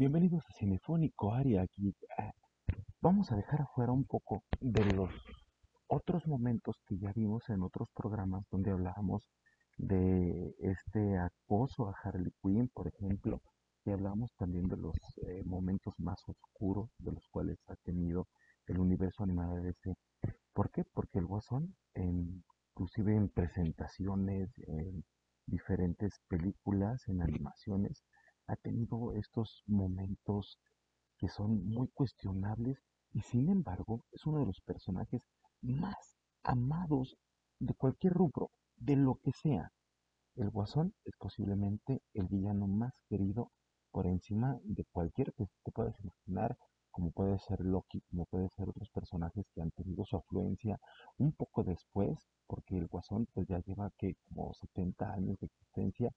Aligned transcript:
Bienvenidos 0.00 0.46
a 0.48 0.52
Cinefónico 0.54 1.34
Aria 1.34 1.60
aquí. 1.60 1.94
Vamos 3.02 3.30
a 3.32 3.36
dejar 3.36 3.60
afuera 3.60 3.92
un 3.92 4.06
poco 4.06 4.44
de 4.58 4.82
los 4.94 5.10
otros 5.88 6.26
momentos 6.26 6.80
que 6.86 6.96
ya 6.96 7.12
vimos 7.12 7.50
en 7.50 7.62
otros 7.62 7.90
programas 7.94 8.46
donde 8.50 8.70
hablábamos 8.70 9.28
de 9.76 10.54
este 10.58 11.18
acoso 11.18 11.90
a 11.90 11.94
Harley 12.02 12.32
Quinn, 12.40 12.70
por 12.72 12.88
ejemplo, 12.88 13.42
y 13.84 13.90
hablamos 13.90 14.32
también 14.38 14.68
de 14.68 14.78
los 14.78 14.96
eh, 15.28 15.42
momentos 15.44 15.92
más 15.98 16.18
oscuros 16.26 16.88
de 16.96 17.12
los 17.12 17.28
cuales 17.28 17.58
ha 17.68 17.76
tenido 17.84 18.26
el 18.68 18.78
universo 18.78 19.24
animado 19.24 19.56
de 19.56 19.64
DC. 19.64 19.96
¿Por 20.54 20.70
qué? 20.70 20.82
Porque 20.94 21.18
el 21.18 21.26
Guasón, 21.26 21.76
en- 21.92 22.42
inclusive 22.70 23.14
en 23.16 23.28
presentaciones, 23.28 24.48
en 24.66 25.04
diferentes 25.44 26.20
películas, 26.26 27.06
en 27.06 27.20
animaciones, 27.20 28.02
ha 28.50 28.56
tenido 28.56 29.14
estos 29.14 29.62
momentos 29.66 30.58
que 31.18 31.28
son 31.28 31.64
muy 31.66 31.86
cuestionables 31.88 32.82
y 33.12 33.20
sin 33.20 33.48
embargo 33.48 34.04
es 34.10 34.26
uno 34.26 34.40
de 34.40 34.46
los 34.46 34.60
personajes 34.62 35.22
más 35.62 36.16
amados 36.42 37.16
de 37.60 37.74
cualquier 37.74 38.14
rubro, 38.14 38.50
de 38.76 38.96
lo 38.96 39.20
que 39.22 39.30
sea. 39.32 39.70
El 40.34 40.50
Guasón 40.50 40.94
es 41.04 41.14
posiblemente 41.16 42.02
el 42.12 42.26
villano 42.26 42.66
más 42.66 42.92
querido 43.08 43.52
por 43.92 44.06
encima 44.06 44.58
de 44.64 44.84
cualquier 44.90 45.32
que 45.34 45.46
te 45.62 45.70
puedas 45.70 45.94
imaginar, 46.00 46.56
como 46.90 47.12
puede 47.12 47.38
ser 47.38 47.60
Loki, 47.60 48.00
como 48.10 48.24
puede 48.26 48.48
ser 48.50 48.68
otros 48.68 48.90
personajes 48.90 49.46
que 49.54 49.62
han 49.62 49.70
tenido 49.70 50.04
su 50.04 50.16
afluencia 50.16 50.80
un 51.18 51.32
poco 51.32 51.62
después, 51.62 52.18
porque 52.48 52.78
el 52.78 52.88
Guasón 52.88 53.26
pues 53.32 53.46
ya 53.46 53.60
lleva 53.60 53.92
que 53.96 54.16
como 54.28 54.52
70 54.54 55.12
años 55.12 55.38
de 55.38 55.46
existencia 55.46 56.10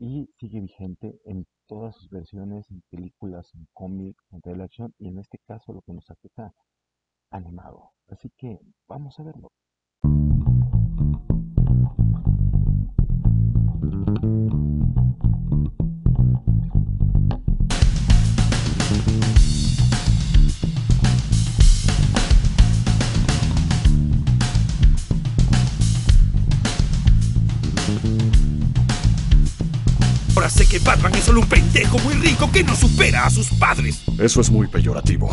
y 0.00 0.30
sigue 0.38 0.60
vigente 0.60 1.20
en 1.26 1.46
todas 1.66 1.94
sus 1.94 2.08
versiones, 2.08 2.70
en 2.70 2.82
películas, 2.90 3.54
en 3.54 3.68
cómics, 3.74 4.24
en 4.32 4.40
live 4.44 4.64
action 4.64 4.94
y 4.98 5.08
en 5.08 5.18
este 5.18 5.38
caso 5.46 5.74
lo 5.74 5.82
que 5.82 5.92
nos 5.92 6.10
afecta 6.10 6.54
animado. 7.30 7.92
Así 8.08 8.30
que 8.36 8.58
vamos 8.88 9.20
a 9.20 9.22
verlo. 9.24 9.52
Ahora 30.50 30.64
sé 30.64 30.78
que 30.78 30.84
Batman 30.84 31.14
es 31.14 31.24
solo 31.24 31.40
un 31.42 31.48
pendejo 31.48 31.96
muy 31.98 32.14
rico 32.14 32.50
que 32.52 32.64
no 32.64 32.74
supera 32.74 33.24
a 33.24 33.30
sus 33.30 33.50
padres. 33.56 34.04
Eso 34.18 34.40
es 34.40 34.50
muy 34.50 34.66
peyorativo. 34.66 35.28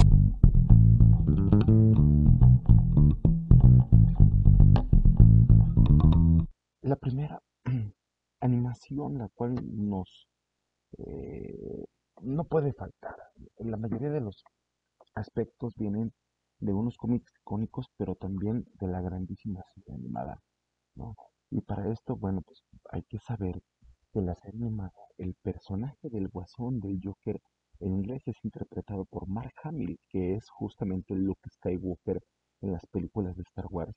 La 6.81 6.95
primera 6.97 7.41
animación, 8.41 9.17
la 9.17 9.29
cual 9.29 9.55
nos 9.73 10.27
eh, 10.99 11.85
no 12.21 12.43
puede 12.43 12.73
faltar. 12.73 13.15
La 13.57 13.77
mayoría 13.77 14.11
de 14.11 14.21
los 14.21 14.43
aspectos 15.15 15.73
vienen 15.77 16.13
de 16.59 16.73
unos 16.73 16.95
cómics 16.97 17.33
icónicos, 17.41 17.87
pero 17.97 18.13
también 18.13 18.67
de 18.79 18.87
la 18.87 19.01
grandísima 19.01 19.63
serie 19.73 19.95
animada, 19.95 20.39
¿no? 20.95 21.15
Y 21.49 21.61
para 21.61 21.91
esto, 21.91 22.15
bueno, 22.15 22.41
pues 22.41 22.61
hay 22.91 23.01
que 23.03 23.17
saber 23.19 23.61
que 24.17 24.23
la 24.23 24.35
serie 24.35 24.61
animada, 24.65 24.93
el 25.19 25.35
personaje 25.43 26.09
del 26.09 26.27
Guasón 26.29 26.79
del 26.79 26.99
Joker 27.03 27.39
en 27.79 27.93
inglés 27.93 28.23
es 28.25 28.35
interpretado 28.43 29.05
por 29.05 29.27
Mark 29.27 29.53
Hamill, 29.63 29.99
que 30.09 30.33
es 30.33 30.49
justamente 30.49 31.13
Luke 31.13 31.47
Skywalker 31.47 32.19
en 32.61 32.71
las 32.71 32.83
películas 32.87 33.35
de 33.35 33.43
Star 33.43 33.67
Wars 33.69 33.93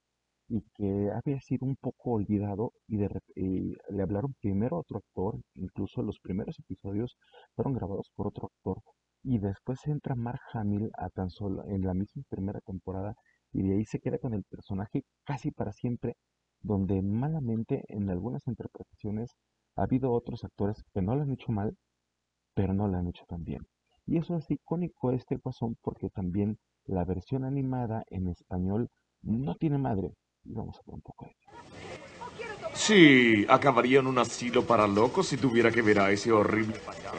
y 0.46 0.60
que 0.74 1.10
había 1.10 1.40
sido 1.40 1.64
un 1.64 1.76
poco 1.76 2.10
olvidado 2.10 2.72
y, 2.86 2.98
de, 2.98 3.08
y 3.34 3.72
le 3.88 4.02
hablaron 4.02 4.34
primero 4.42 4.76
a 4.76 4.80
otro 4.80 4.98
actor, 4.98 5.40
incluso 5.54 6.02
los 6.02 6.18
primeros 6.18 6.58
episodios 6.58 7.16
fueron 7.56 7.72
grabados 7.72 8.10
por 8.14 8.26
otro 8.26 8.50
actor 8.54 8.82
y 9.22 9.38
después 9.38 9.78
entra 9.86 10.14
Mark 10.16 10.42
Hamill 10.52 10.90
a 10.98 11.08
tan 11.08 11.30
solo 11.30 11.64
en 11.66 11.80
la 11.80 11.94
misma 11.94 12.24
primera 12.28 12.60
temporada 12.60 13.14
y 13.52 13.62
de 13.62 13.72
ahí 13.72 13.86
se 13.86 14.00
queda 14.00 14.18
con 14.18 14.34
el 14.34 14.44
personaje 14.44 15.02
casi 15.24 15.50
para 15.50 15.72
siempre, 15.72 16.16
donde 16.60 17.00
malamente 17.00 17.84
en 17.88 18.10
algunas 18.10 18.46
interpretaciones 18.46 19.34
ha 19.76 19.82
habido 19.82 20.12
otros 20.12 20.44
actores 20.44 20.82
que 20.92 21.02
no 21.02 21.14
lo 21.14 21.22
han 21.22 21.32
hecho 21.32 21.52
mal, 21.52 21.76
pero 22.54 22.74
no 22.74 22.88
lo 22.88 22.98
han 22.98 23.08
hecho 23.08 23.24
tan 23.26 23.44
bien. 23.44 23.66
Y 24.06 24.18
eso 24.18 24.36
es 24.36 24.50
icónico 24.50 25.12
este 25.12 25.36
guasón 25.36 25.76
porque 25.82 26.10
también 26.10 26.58
la 26.84 27.04
versión 27.04 27.44
animada 27.44 28.04
en 28.08 28.28
español 28.28 28.88
no 29.22 29.54
tiene 29.56 29.78
madre. 29.78 30.14
Y 30.44 30.52
vamos 30.52 30.76
a 30.78 30.82
ver 30.86 30.94
un 30.94 31.02
poco 31.02 31.26
de 31.26 31.30
ello. 31.32 31.50
Sí, 32.72 33.46
acabaría 33.48 34.00
en 34.00 34.06
un 34.06 34.18
asilo 34.18 34.64
para 34.64 34.86
locos 34.86 35.28
si 35.28 35.36
tuviera 35.36 35.70
que 35.70 35.82
ver 35.82 36.00
a 36.00 36.10
ese 36.10 36.32
horrible 36.32 36.78
payaso. 36.78 37.16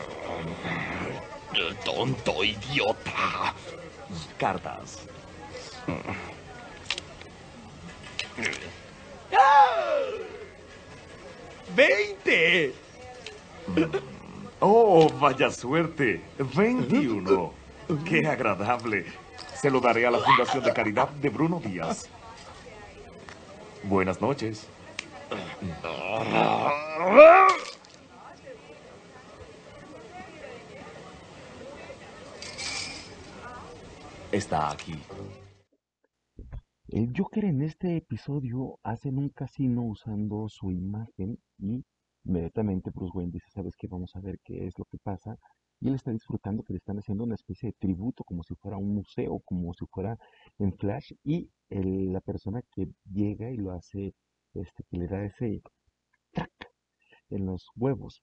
Tonto 1.86 2.44
idiota. 2.44 3.54
Cartas. 4.38 5.08
¡Veinte! 11.76 12.74
Oh, 14.60 15.10
vaya 15.20 15.50
suerte. 15.50 16.22
21. 16.56 17.54
Qué 18.06 18.28
agradable. 18.28 19.06
Se 19.56 19.70
lo 19.70 19.80
daré 19.80 20.06
a 20.06 20.12
la 20.12 20.20
Fundación 20.20 20.64
de 20.64 20.74
Caridad 20.74 21.10
de 21.10 21.30
Bruno 21.30 21.60
Díaz. 21.60 22.10
Buenas 23.84 24.22
noches. 24.22 24.68
Está 34.32 34.72
aquí. 34.72 35.00
El 36.88 37.14
Joker 37.18 37.46
en 37.46 37.62
este 37.62 37.98
episodio 37.98 38.80
hace 38.84 39.10
en 39.10 39.18
un 39.18 39.30
casino 39.30 39.82
usando 39.84 40.50
su 40.50 40.72
imagen 40.72 41.40
y 41.62 41.84
inmediatamente 42.26 42.92
Bruce 42.92 43.12
Wayne 43.18 43.32
dice, 43.34 43.48
¿sabes 43.54 43.76
qué? 43.78 43.88
Vamos 43.88 44.16
a 44.16 44.22
ver 44.22 44.40
qué 44.44 44.66
es 44.68 44.78
lo 44.78 44.86
que 44.86 44.98
pasa. 45.00 45.38
Y 45.80 45.90
él 45.90 45.96
está 45.96 46.12
disfrutando 46.12 46.64
que 46.64 46.74
le 46.74 46.78
están 46.78 46.98
haciendo 47.00 47.24
una 47.24 47.36
especie 47.36 47.70
de 47.70 47.76
tributo, 47.80 48.24
como 48.24 48.44
si 48.44 48.56
fuera 48.56 48.78
un 48.78 48.94
museo, 48.96 49.40
como 49.46 49.74
si 49.74 49.86
fuera 49.88 50.18
en 50.60 50.74
Flash. 50.78 51.14
Y 51.24 51.50
el- 51.70 52.14
la 52.14 52.22
persona 52.22 52.62
que 52.74 52.88
llega 53.12 53.50
y 53.52 53.58
lo 53.58 53.72
hace, 53.72 54.14
este, 54.54 54.84
que 54.90 54.98
le 54.98 55.08
da 55.08 55.24
ese 55.26 55.62
en 57.30 57.46
los 57.46 57.68
huevos, 57.76 58.22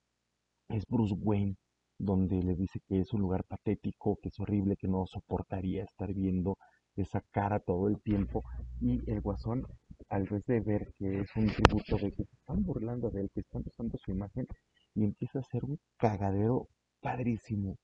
es 0.69 0.87
Bruce 0.87 1.15
Wayne, 1.19 1.57
donde 1.99 2.43
le 2.43 2.57
dice 2.57 2.81
que 2.89 3.01
es 3.01 3.13
un 3.15 3.23
lugar 3.23 3.45
patético, 3.45 4.19
que 4.23 4.29
es 4.31 4.41
horrible, 4.41 4.77
que 4.77 4.89
no 4.89 5.07
soportaría 5.07 5.85
estar 5.85 6.13
viendo 6.15 6.59
esa 6.97 7.23
cara 7.33 7.61
todo 7.61 7.89
el 7.89 8.01
tiempo. 8.03 8.45
Y 8.81 9.09
el 9.11 9.21
guasón, 9.23 9.67
al 10.09 10.25
vez 10.25 10.45
de 10.47 10.61
ver 10.61 10.93
que 10.99 11.21
es 11.21 11.37
un 11.37 11.47
tributo 11.47 11.97
de 11.97 12.13
que 12.13 12.25
se 12.25 12.35
están 12.35 12.63
burlando 12.63 13.11
de 13.11 13.23
él, 13.23 13.31
que 13.33 13.41
están 13.41 13.63
usando 13.67 13.99
su 13.99 14.11
imagen, 14.13 14.47
y 14.95 15.05
empieza 15.05 15.39
a 15.39 15.43
hacer 15.43 15.65
un 15.65 15.79
cagadero 15.99 16.69
padrísimo 17.01 17.77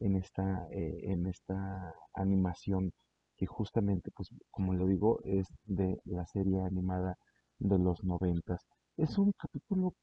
en 0.00 0.16
esta, 0.16 0.66
eh, 0.70 1.00
en 1.04 1.26
esta 1.26 1.94
animación 2.14 2.92
que 3.36 3.46
justamente, 3.46 4.10
pues 4.14 4.30
como 4.50 4.74
lo 4.74 4.86
digo, 4.86 5.20
es 5.24 5.46
de 5.64 5.98
la 6.04 6.26
serie 6.26 6.60
animada 6.60 7.16
de 7.58 7.78
los 7.78 8.02
noventas. 8.04 8.62
Es 8.96 9.18
un 9.18 9.32
capítulo 9.32 9.94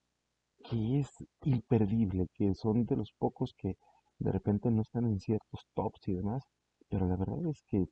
que 0.63 0.99
es 0.99 1.09
imperdible, 1.43 2.27
que 2.33 2.53
son 2.55 2.85
de 2.85 2.95
los 2.97 3.11
pocos 3.17 3.53
que 3.57 3.77
de 4.19 4.31
repente 4.31 4.69
no 4.71 4.81
están 4.81 5.05
en 5.05 5.19
ciertos 5.19 5.65
tops 5.73 6.07
y 6.07 6.13
demás, 6.15 6.43
pero 6.89 7.07
la 7.07 7.15
verdad 7.15 7.45
es 7.49 7.63
que 7.67 7.85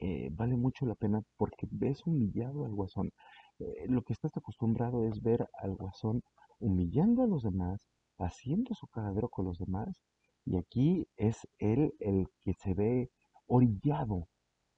eh, 0.00 0.28
vale 0.32 0.56
mucho 0.56 0.86
la 0.86 0.94
pena 0.94 1.22
porque 1.36 1.66
ves 1.70 2.06
humillado 2.06 2.64
al 2.64 2.72
guasón. 2.74 3.12
Eh, 3.58 3.86
lo 3.88 4.02
que 4.02 4.12
estás 4.12 4.36
acostumbrado 4.36 5.06
es 5.06 5.22
ver 5.22 5.46
al 5.60 5.74
guasón 5.74 6.22
humillando 6.58 7.22
a 7.22 7.26
los 7.26 7.42
demás, 7.42 7.80
haciendo 8.18 8.74
su 8.74 8.86
cagadero 8.88 9.28
con 9.28 9.46
los 9.46 9.58
demás, 9.58 10.02
y 10.44 10.56
aquí 10.56 11.06
es 11.16 11.46
él 11.58 11.94
el 12.00 12.26
que 12.44 12.54
se 12.54 12.74
ve 12.74 13.10
orillado 13.46 14.28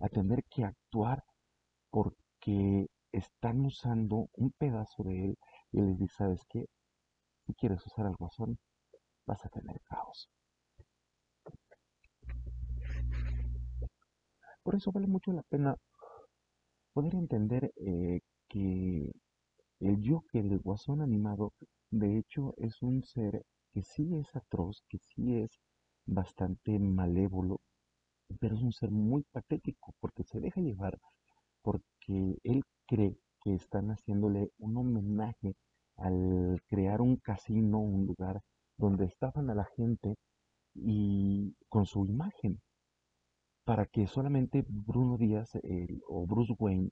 a 0.01 0.09
tener 0.09 0.45
que 0.45 0.65
actuar 0.65 1.23
porque 1.91 2.89
están 3.13 3.61
usando 3.65 4.29
un 4.35 4.53
pedazo 4.53 5.03
de 5.05 5.25
él 5.25 5.39
y 5.73 5.81
les 5.81 5.99
dice, 5.99 6.15
¿sabes 6.19 6.43
qué? 6.49 6.67
Si 7.47 7.55
quieres 7.55 7.85
usar 7.87 8.07
al 8.07 8.17
guasón, 8.17 8.59
vas 9.27 9.45
a 9.45 9.49
tener 9.49 9.81
caos. 9.89 10.29
Por 14.67 14.75
eso 14.75 14.91
vale 14.91 15.07
mucho 15.07 15.33
la 15.33 15.45
pena 15.45 15.77
poder 16.93 17.15
entender 17.15 17.73
eh, 17.77 18.19
que 18.49 19.13
el 19.79 20.03
Joker, 20.05 20.45
el 20.45 20.59
guasón 20.59 21.03
animado, 21.03 21.53
de 21.93 22.19
hecho 22.19 22.53
es 22.57 22.83
un 22.83 23.05
ser 23.05 23.45
que 23.73 23.85
sí 23.85 24.17
es 24.17 24.35
atroz, 24.35 24.83
que 24.89 24.99
sí 24.99 25.37
es 25.37 25.61
bastante 26.05 26.81
malévolo, 26.81 27.61
pero 28.41 28.57
es 28.57 28.63
un 28.63 28.73
ser 28.73 28.91
muy 28.91 29.23
patético 29.31 29.95
porque 30.01 30.25
se 30.25 30.41
deja 30.41 30.61
llevar, 30.61 30.99
porque 31.63 32.37
él 32.43 32.65
cree 32.89 33.17
que 33.45 33.55
están 33.55 33.91
haciéndole 33.91 34.51
un 34.59 34.79
homenaje 34.79 35.55
al 35.97 36.61
crear 36.67 37.03
un 37.03 37.19
casino, 37.19 37.79
un 37.79 38.07
lugar 38.07 38.41
donde 38.79 39.05
estaban 39.05 39.49
a 39.49 39.55
la 39.55 39.67
gente 39.77 40.17
y 40.75 41.55
con 41.69 41.87
su 41.87 42.05
imagen, 42.05 42.61
para 43.67 43.85
que 43.87 44.07
solamente 44.07 44.65
Bruno 44.69 45.19
Díaz 45.19 45.51
o 46.09 46.25
Bruce 46.25 46.55
Wayne 46.57 46.91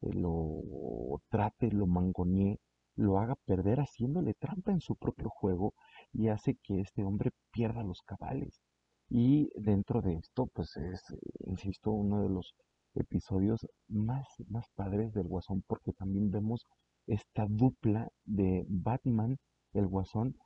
eh, 0.00 0.12
lo 0.14 1.20
trate, 1.28 1.70
lo 1.70 1.86
mangonee, 1.86 2.58
lo 2.96 3.18
haga 3.18 3.36
perder 3.44 3.80
haciéndole 3.80 4.32
trampa 4.32 4.72
en 4.72 4.80
su 4.80 4.96
propio 4.96 5.28
juego 5.28 5.74
y 6.14 6.28
hace 6.28 6.56
que 6.62 6.80
este 6.80 7.04
hombre 7.04 7.32
pierda 7.52 7.82
los 7.82 8.00
cabales. 8.02 8.62
Y 9.10 9.50
dentro 9.54 10.00
de 10.00 10.14
esto, 10.14 10.46
pues 10.54 10.74
es, 10.78 11.02
insisto, 11.46 11.90
uno 11.90 12.22
de 12.22 12.30
los 12.30 12.54
episodios 12.94 13.66
más, 13.88 14.26
más 14.48 14.66
padres 14.74 15.12
del 15.12 15.28
Guasón, 15.28 15.62
porque 15.66 15.92
también 15.92 16.30
vemos 16.30 16.64
esta 17.06 17.46
dupla 17.50 18.08
de 18.24 18.64
Batman, 18.66 19.36
el 19.74 19.88
Guasón, 19.88 20.36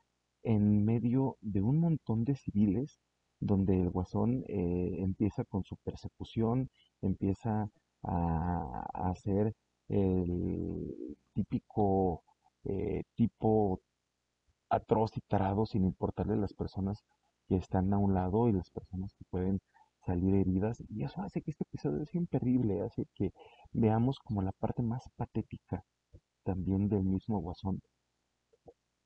en 0.43 0.83
medio 0.83 1.37
de 1.39 1.61
un 1.61 1.79
montón 1.79 2.25
de 2.25 2.35
civiles, 2.35 2.99
donde 3.39 3.79
el 3.81 3.89
Guasón 3.89 4.43
eh, 4.47 4.97
empieza 4.99 5.43
con 5.45 5.63
su 5.63 5.75
persecución, 5.77 6.69
empieza 7.01 7.69
a, 8.03 8.87
a 8.93 9.09
hacer 9.11 9.55
el 9.89 11.17
típico 11.33 12.23
eh, 12.65 13.03
tipo 13.15 13.81
atroz 14.69 15.15
y 15.17 15.21
tarado 15.21 15.65
sin 15.65 15.85
importarle 15.85 16.35
las 16.37 16.53
personas 16.53 17.03
que 17.47 17.55
están 17.57 17.93
a 17.93 17.97
un 17.97 18.13
lado 18.13 18.47
y 18.47 18.53
las 18.53 18.69
personas 18.69 19.13
que 19.15 19.25
pueden 19.29 19.59
salir 20.05 20.35
heridas. 20.35 20.83
Y 20.89 21.03
eso 21.03 21.21
hace 21.21 21.41
que 21.41 21.51
este 21.51 21.63
episodio 21.63 22.05
sea 22.05 22.19
imperdible, 22.21 22.81
hace 22.81 23.05
que 23.15 23.31
veamos 23.71 24.19
como 24.19 24.41
la 24.41 24.51
parte 24.53 24.83
más 24.83 25.09
patética 25.15 25.83
también 26.43 26.89
del 26.89 27.03
mismo 27.03 27.39
Guasón. 27.39 27.81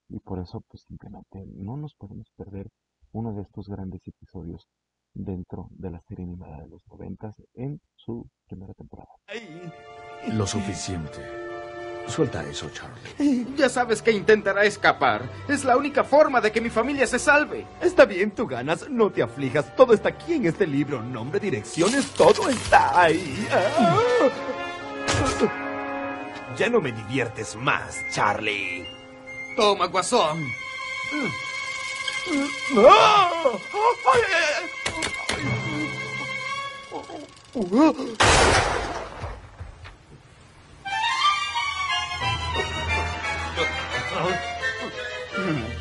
Y 0.09 0.19
por 0.19 0.39
eso, 0.39 0.62
pues 0.69 0.83
simplemente 0.83 1.45
no 1.56 1.77
nos 1.77 1.95
podemos 1.95 2.29
perder 2.36 2.69
uno 3.13 3.33
de 3.33 3.44
estos 3.44 3.68
grandes 3.69 4.01
episodios 4.07 4.68
dentro 5.13 5.68
de 5.71 5.92
la 5.92 6.01
serie 6.01 6.25
animada 6.25 6.62
de 6.62 6.68
los 6.68 6.86
noventas 6.88 7.36
en 7.54 7.80
su 7.95 8.27
primera 8.48 8.74
temporada. 8.74 9.12
Lo 10.33 10.45
suficiente. 10.45 11.19
Suelta 12.07 12.44
eso, 12.44 12.69
Charlie. 12.69 13.45
Ya 13.56 13.69
sabes 13.69 14.01
que 14.01 14.12
intentará 14.12 14.65
escapar. 14.65 15.30
Es 15.48 15.63
la 15.63 15.77
única 15.77 16.04
forma 16.04 16.42
de 16.42 16.51
que 16.51 16.60
mi 16.60 16.69
familia 16.69 17.07
se 17.07 17.19
salve. 17.19 17.65
Está 17.81 18.06
bien, 18.06 18.31
tú 18.31 18.45
ganas, 18.45 18.89
no 18.89 19.12
te 19.12 19.24
aflijas. 19.24 19.74
Todo 19.75 19.94
está 19.94 20.10
aquí 20.10 20.33
en 20.33 20.45
este 20.45 20.68
libro. 20.68 21.01
Nombre, 21.01 21.39
direcciones, 21.39 22.12
todo 22.13 22.50
está 22.50 23.04
ahí. 23.04 23.48
Ah. 23.51 24.00
Ya 26.57 26.69
no 26.69 26.81
me 26.81 26.92
diviertes 26.92 27.56
más, 27.56 27.95
Charlie. 28.12 28.86
Toma, 29.56 29.88
guasón. 29.88 30.44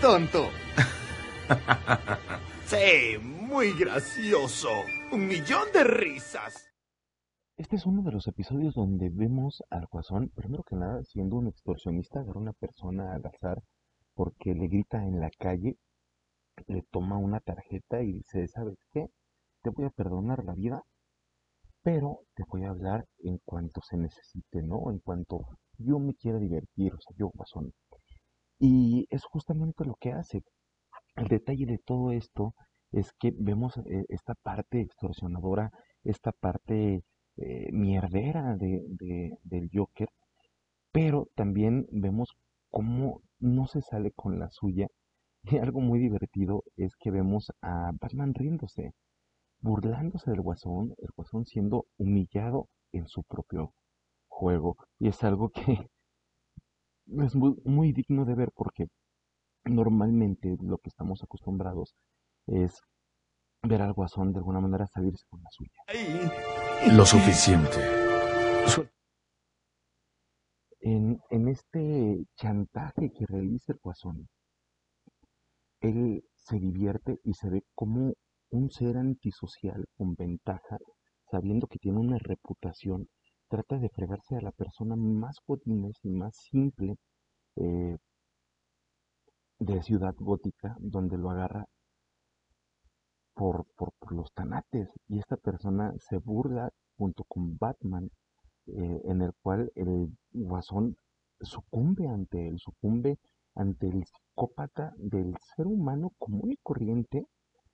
Tonto. 0.00 0.48
Sí, 2.66 3.18
muy 3.20 3.72
gracioso. 3.78 4.68
Un 5.12 5.28
millón 5.28 5.68
de 5.72 5.84
risas. 5.84 6.72
Este 7.56 7.76
es 7.76 7.86
uno 7.86 8.02
de 8.02 8.10
los 8.10 8.26
episodios 8.26 8.74
donde 8.74 9.10
vemos 9.10 9.62
al 9.70 9.86
Guasón, 9.86 10.30
primero 10.34 10.64
que 10.64 10.74
nada, 10.74 11.04
siendo 11.04 11.36
un 11.36 11.46
extorsionista, 11.46 12.18
agarra 12.20 12.38
a 12.38 12.42
una 12.42 12.52
persona 12.52 13.14
al 13.14 13.24
azar 13.26 13.62
porque 14.14 14.54
le 14.54 14.66
grita 14.66 14.98
en 15.04 15.20
la 15.20 15.30
calle, 15.30 15.76
le 16.69 16.82
toma 16.90 17.19
una 17.19 17.40
tarjeta 17.40 18.02
y 18.02 18.12
dice, 18.14 18.49
¿sabes 18.49 18.78
qué? 18.93 19.08
Te 19.62 19.70
voy 19.70 19.87
a 19.87 19.90
perdonar 19.90 20.44
la 20.44 20.54
vida, 20.54 20.82
pero 21.82 22.20
te 22.34 22.44
voy 22.49 22.64
a 22.64 22.70
hablar 22.70 23.06
en 23.22 23.38
cuanto 23.44 23.81
se 23.82 23.96
necesite, 23.96 24.62
¿no? 24.62 24.90
En 24.90 24.99
cuanto 24.99 25.46
yo 25.78 25.99
me 25.99 26.14
quiera 26.14 26.38
divertir, 26.38 26.93
o 26.94 26.99
sea, 27.00 27.14
yo 27.19 27.31
Guasón. 27.34 27.72
Y 28.60 29.06
es 29.10 29.25
justamente 29.25 29.84
lo 29.84 29.96
que 29.96 30.12
hace. 30.12 30.43
El 31.16 31.28
detalle 31.28 31.66
de 31.66 31.78
todo 31.78 32.12
esto 32.12 32.55
es 32.93 33.12
que 33.20 33.32
vemos 33.38 33.76
eh, 33.78 34.06
esta 34.10 34.34
parte 34.37 34.81
extorsionadora, 34.82 35.70
esta 36.05 36.32
parte 36.32 37.05
eh, 37.38 37.72
mierdera 37.72 38.56
de, 38.56 38.82
de- 38.88 39.38
del 39.44 39.70
Joker, 39.72 40.08
pero 40.93 41.28
también 41.34 41.87
vemos 41.90 42.31
cómo 42.70 43.22
no 43.40 43.66
se 43.66 43.82
sale 43.82 44.12
con 44.12 44.38
la 44.38 44.50
suya. 44.50 44.88
Y 45.44 45.58
algo 45.58 45.80
muy 45.80 45.98
divertido 45.98 46.64
es 46.76 46.94
que 46.96 47.10
vemos 47.10 47.52
a 47.62 47.90
Batman 48.00 48.34
riéndose, 48.34 48.92
burlándose 49.60 50.30
del 50.30 50.40
Guasón, 50.40 50.94
el 50.98 51.08
Guasón 51.16 51.46
siendo 51.46 51.86
humillado 51.98 52.68
en 52.92 53.06
su 53.08 53.22
propio 53.24 53.72
juego. 54.28 54.76
Y 54.98 55.08
es 55.08 55.22
algo 55.24 55.50
que 55.50 55.88
es 57.06 57.34
muy, 57.34 57.56
muy 57.64 57.92
digno 57.92 58.24
de 58.24 58.34
ver 58.34 58.52
porque 58.54 58.86
normalmente 59.64 60.56
lo 60.60 60.78
que 60.78 60.88
estamos 60.88 61.22
acostumbrados 61.22 61.94
es 62.46 62.80
ver 63.62 63.82
al 63.82 63.92
Guasón 63.92 64.32
de 64.32 64.38
alguna 64.38 64.60
manera 64.60 64.86
salirse 64.86 65.24
con 65.28 65.42
la 65.42 65.50
suya. 65.50 66.96
Lo 66.96 67.06
suficiente. 67.06 67.78
En, 70.80 71.20
en 71.30 71.46
este 71.46 72.26
chantaje 72.34 73.12
que 73.12 73.24
realiza 73.26 73.72
el 73.72 73.78
Guasón, 73.80 74.28
él 75.82 76.25
se 76.37 76.58
divierte 76.58 77.19
y 77.25 77.34
se 77.34 77.50
ve 77.50 77.64
como 77.75 78.14
un 78.50 78.70
ser 78.70 78.96
antisocial 78.96 79.84
con 79.96 80.14
ventaja, 80.14 80.79
sabiendo 81.31 81.67
que 81.67 81.79
tiene 81.79 81.99
una 81.99 82.19
reputación, 82.19 83.08
trata 83.49 83.79
de 83.79 83.88
fregarse 83.90 84.37
a 84.37 84.40
la 84.40 84.52
persona 84.52 84.96
más 84.96 85.37
godines 85.46 85.99
y 86.02 86.11
más 86.11 86.37
simple 86.37 86.96
eh, 87.56 87.96
de 89.58 89.82
Ciudad 89.82 90.14
Gótica, 90.17 90.77
donde 90.81 91.19
lo 91.19 91.31
agarra 91.31 91.67
por, 93.34 93.67
por, 93.77 93.93
los 94.12 94.32
tanates. 94.32 94.89
Y 95.08 95.19
esta 95.19 95.36
persona 95.36 95.93
se 95.98 96.19
burla 96.19 96.70
junto 96.96 97.24
con 97.24 97.56
Batman 97.58 98.10
eh, 98.67 99.01
en 99.05 99.22
el 99.22 99.32
cual 99.43 99.72
el 99.74 100.17
guasón 100.31 100.96
sucumbe 101.41 102.06
ante 102.08 102.46
él, 102.48 102.58
sucumbe 102.58 103.19
ante 103.55 103.89
el 103.89 104.05
psicópata 104.32 104.93
del 104.96 105.34
ser 105.55 105.67
humano 105.67 106.10
común 106.19 106.53
y 106.53 106.56
corriente 106.62 107.27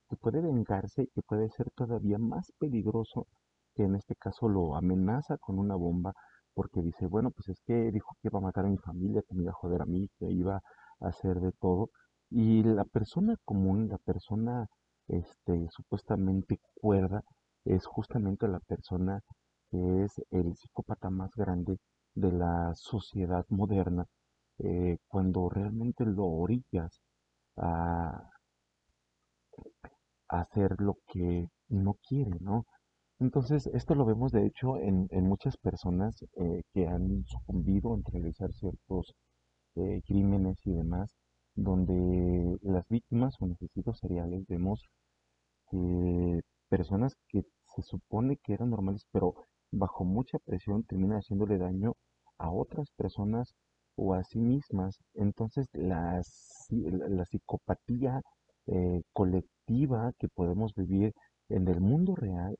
que 0.09 0.15
puede 0.17 0.41
vengarse 0.41 1.03
y 1.03 1.07
que 1.07 1.21
puede 1.21 1.49
ser 1.51 1.69
todavía 1.71 2.17
más 2.17 2.51
peligroso, 2.59 3.27
que 3.75 3.83
en 3.83 3.95
este 3.95 4.15
caso 4.15 4.49
lo 4.49 4.75
amenaza 4.75 5.37
con 5.37 5.59
una 5.59 5.75
bomba 5.75 6.13
porque 6.53 6.81
dice, 6.81 7.05
bueno, 7.05 7.31
pues 7.31 7.49
es 7.49 7.61
que 7.65 7.91
dijo 7.91 8.15
que 8.21 8.27
iba 8.27 8.39
a 8.39 8.41
matar 8.41 8.65
a 8.65 8.69
mi 8.69 8.77
familia, 8.77 9.21
que 9.27 9.35
me 9.35 9.43
iba 9.43 9.51
a 9.51 9.55
joder 9.55 9.81
a 9.81 9.85
mí, 9.85 10.09
que 10.19 10.29
iba 10.31 10.55
a 10.99 11.07
hacer 11.07 11.39
de 11.39 11.51
todo. 11.53 11.89
Y 12.29 12.63
la 12.63 12.83
persona 12.85 13.35
común, 13.45 13.87
la 13.87 13.97
persona 13.99 14.67
este, 15.07 15.67
supuestamente 15.71 16.59
cuerda, 16.75 17.21
es 17.65 17.85
justamente 17.85 18.47
la 18.47 18.59
persona 18.59 19.21
que 19.71 20.03
es 20.03 20.21
el 20.31 20.55
psicópata 20.55 21.09
más 21.09 21.31
grande 21.35 21.77
de 22.15 22.31
la 22.31 22.73
sociedad 22.75 23.45
moderna, 23.49 24.05
eh, 24.59 24.97
cuando 25.07 25.49
realmente 25.49 26.05
lo 26.05 26.25
orillas 26.25 27.01
a, 27.57 28.29
hacer 30.29 30.79
lo 30.79 30.95
que 31.07 31.47
no 31.69 31.95
quiere, 32.07 32.31
¿no? 32.39 32.65
Entonces, 33.19 33.67
esto 33.73 33.95
lo 33.95 34.05
vemos 34.05 34.31
de 34.31 34.45
hecho 34.47 34.77
en, 34.77 35.07
muchas 35.23 35.57
personas 35.57 36.15
eh, 36.37 36.63
que 36.73 36.87
han 36.87 37.25
sucumbido 37.25 37.95
en 37.95 38.03
realizar 38.05 38.51
ciertos 38.53 39.13
eh, 39.75 40.01
crímenes 40.07 40.57
y 40.65 40.73
demás, 40.73 41.15
donde 41.55 42.57
las 42.61 42.87
víctimas 42.89 43.35
o 43.39 43.45
asesinos 43.51 43.99
seriales 43.99 44.45
vemos 44.47 44.83
que 45.71 46.41
personas 46.69 47.15
que 47.29 47.43
se 47.75 47.81
supone 47.83 48.37
que 48.43 48.53
eran 48.53 48.71
normales, 48.71 49.05
pero 49.11 49.35
bajo 49.71 50.03
mucha 50.05 50.39
presión 50.39 50.83
terminan 50.83 51.19
haciéndole 51.19 51.57
daño 51.57 51.95
a 52.37 52.51
otras 52.51 52.89
personas 52.97 53.55
o 53.99 54.13
a 54.13 54.23
sí 54.23 54.39
mismas. 54.39 54.97
Entonces, 55.15 55.67
la, 55.73 56.21
la 56.69 57.25
psicopatía 57.25 58.21
eh, 58.67 59.01
colectiva 59.13 60.11
que 60.19 60.27
podemos 60.29 60.73
vivir 60.75 61.13
en 61.49 61.67
el 61.67 61.81
mundo 61.81 62.15
real 62.15 62.57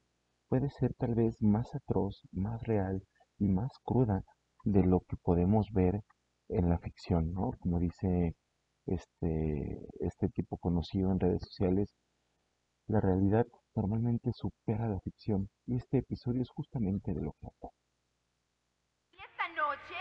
puede 0.50 0.70
ser 0.70 0.94
tal 0.96 1.16
vez 1.16 1.42
más 1.42 1.74
atroz, 1.76 2.22
más 2.32 2.62
real 2.64 3.02
y 3.38 3.48
más 3.48 3.72
cruda 3.84 4.24
de 4.66 4.84
lo 4.84 5.02
que 5.02 5.16
podemos 5.24 5.68
ver 5.72 6.02
en 6.50 6.70
la 6.70 6.80
ficción, 6.80 7.34
¿no? 7.34 7.52
Como 7.60 7.80
dice 7.80 8.36
este, 8.88 9.80
este 10.00 10.30
tipo 10.30 10.58
conocido 10.58 11.12
en 11.12 11.20
redes 11.20 11.44
sociales, 11.44 11.96
La 12.88 13.00
realidad 13.00 13.46
normalmente 13.76 14.32
supera 14.34 14.88
la 14.90 15.00
ficción 15.02 15.50
y 15.68 15.76
este 15.76 16.00
episodio 16.00 16.42
es 16.42 16.50
justamente 16.50 17.14
de 17.14 17.22
lo 17.22 17.34
que. 17.40 17.48
¿Y 19.12 19.18
esta 19.22 19.48
noche? 19.50 19.94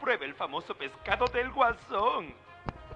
Pruebe 0.00 0.26
el 0.26 0.34
famoso 0.34 0.74
pescado 0.74 1.26
del 1.26 1.50
guasón. 1.50 2.34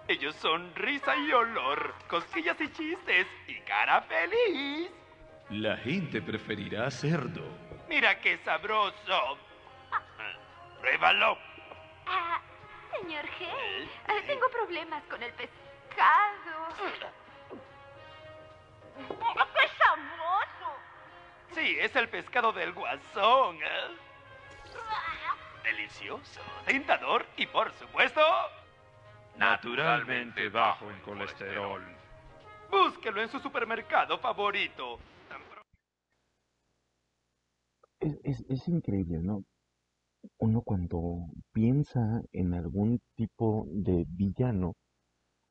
Ellos 0.08 0.34
son 0.36 0.74
risa 0.74 1.16
y 1.16 1.32
olor, 1.32 1.94
cosquillas 2.08 2.60
y 2.60 2.68
chistes 2.72 3.26
y 3.46 3.60
cara 3.60 4.02
feliz. 4.02 4.90
La 5.50 5.76
gente 5.76 6.22
preferirá 6.22 6.90
cerdo. 6.90 7.42
Mira 7.88 8.18
qué 8.20 8.38
sabroso. 8.38 9.38
Pruébalo. 10.80 11.38
Ah, 12.06 12.40
señor 13.00 13.24
G, 13.24 13.48
ah, 14.08 14.14
tengo 14.26 14.48
problemas 14.50 15.02
con 15.04 15.22
el 15.22 15.32
pescado. 15.32 15.54
¡Qué 18.96 19.68
sabroso! 19.78 20.76
Sí, 21.54 21.76
es 21.80 21.94
el 21.96 22.08
pescado 22.08 22.52
del 22.52 22.72
guasón. 22.72 23.56
¿eh? 23.62 23.96
Delicioso, 25.64 26.40
tentador 26.66 27.26
y 27.36 27.46
por 27.46 27.72
supuesto, 27.72 28.20
Naturalmente 29.38 30.48
bajo 30.48 30.90
en 30.90 31.00
colesterol. 31.00 31.82
búsquelo 32.70 33.22
en 33.22 33.28
su 33.28 33.40
supermercado 33.40 34.18
favorito. 34.18 34.98
Es, 38.00 38.18
es, 38.22 38.44
es 38.48 38.68
increíble, 38.68 39.18
¿no? 39.18 39.44
Uno 40.38 40.62
cuando 40.62 41.26
piensa 41.52 42.22
en 42.32 42.54
algún 42.54 43.00
tipo 43.16 43.66
de 43.70 44.04
villano, 44.08 44.74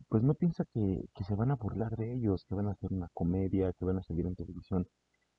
pues 0.10 0.24
no 0.24 0.34
piensa 0.36 0.64
que, 0.74 1.06
que 1.16 1.24
se 1.24 1.36
van 1.36 1.52
a 1.52 1.56
burlar 1.56 1.96
de 1.98 2.14
ellos, 2.14 2.46
que 2.48 2.56
van 2.56 2.68
a 2.68 2.72
hacer 2.72 2.92
una 2.94 3.10
comedia, 3.14 3.74
que 3.74 3.86
van 3.86 3.98
a 3.98 4.04
salir 4.04 4.26
en 4.26 4.36
televisión. 4.36 4.88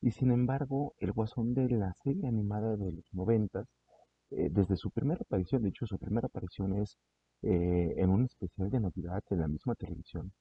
Y 0.00 0.10
sin 0.10 0.30
embargo, 0.32 0.94
el 0.98 1.12
guasón 1.12 1.54
de 1.54 1.68
la 1.70 1.94
serie 2.02 2.26
animada 2.28 2.76
de 2.76 2.92
los 2.92 3.04
noventas, 3.14 3.66
eh, 4.30 4.48
desde 4.50 4.76
su 4.76 4.90
primera 4.90 5.20
aparición, 5.22 5.62
de 5.62 5.70
hecho 5.70 5.86
su 5.86 5.98
primera 5.98 6.26
aparición 6.26 6.74
es 6.80 6.98
eh, 7.42 7.94
en 7.96 8.10
un 8.10 8.24
especial 8.24 8.70
de 8.70 8.80
Navidad 8.80 9.22
en 9.30 9.40
la 9.40 9.48
misma 9.48 9.74
televisión. 9.74 10.32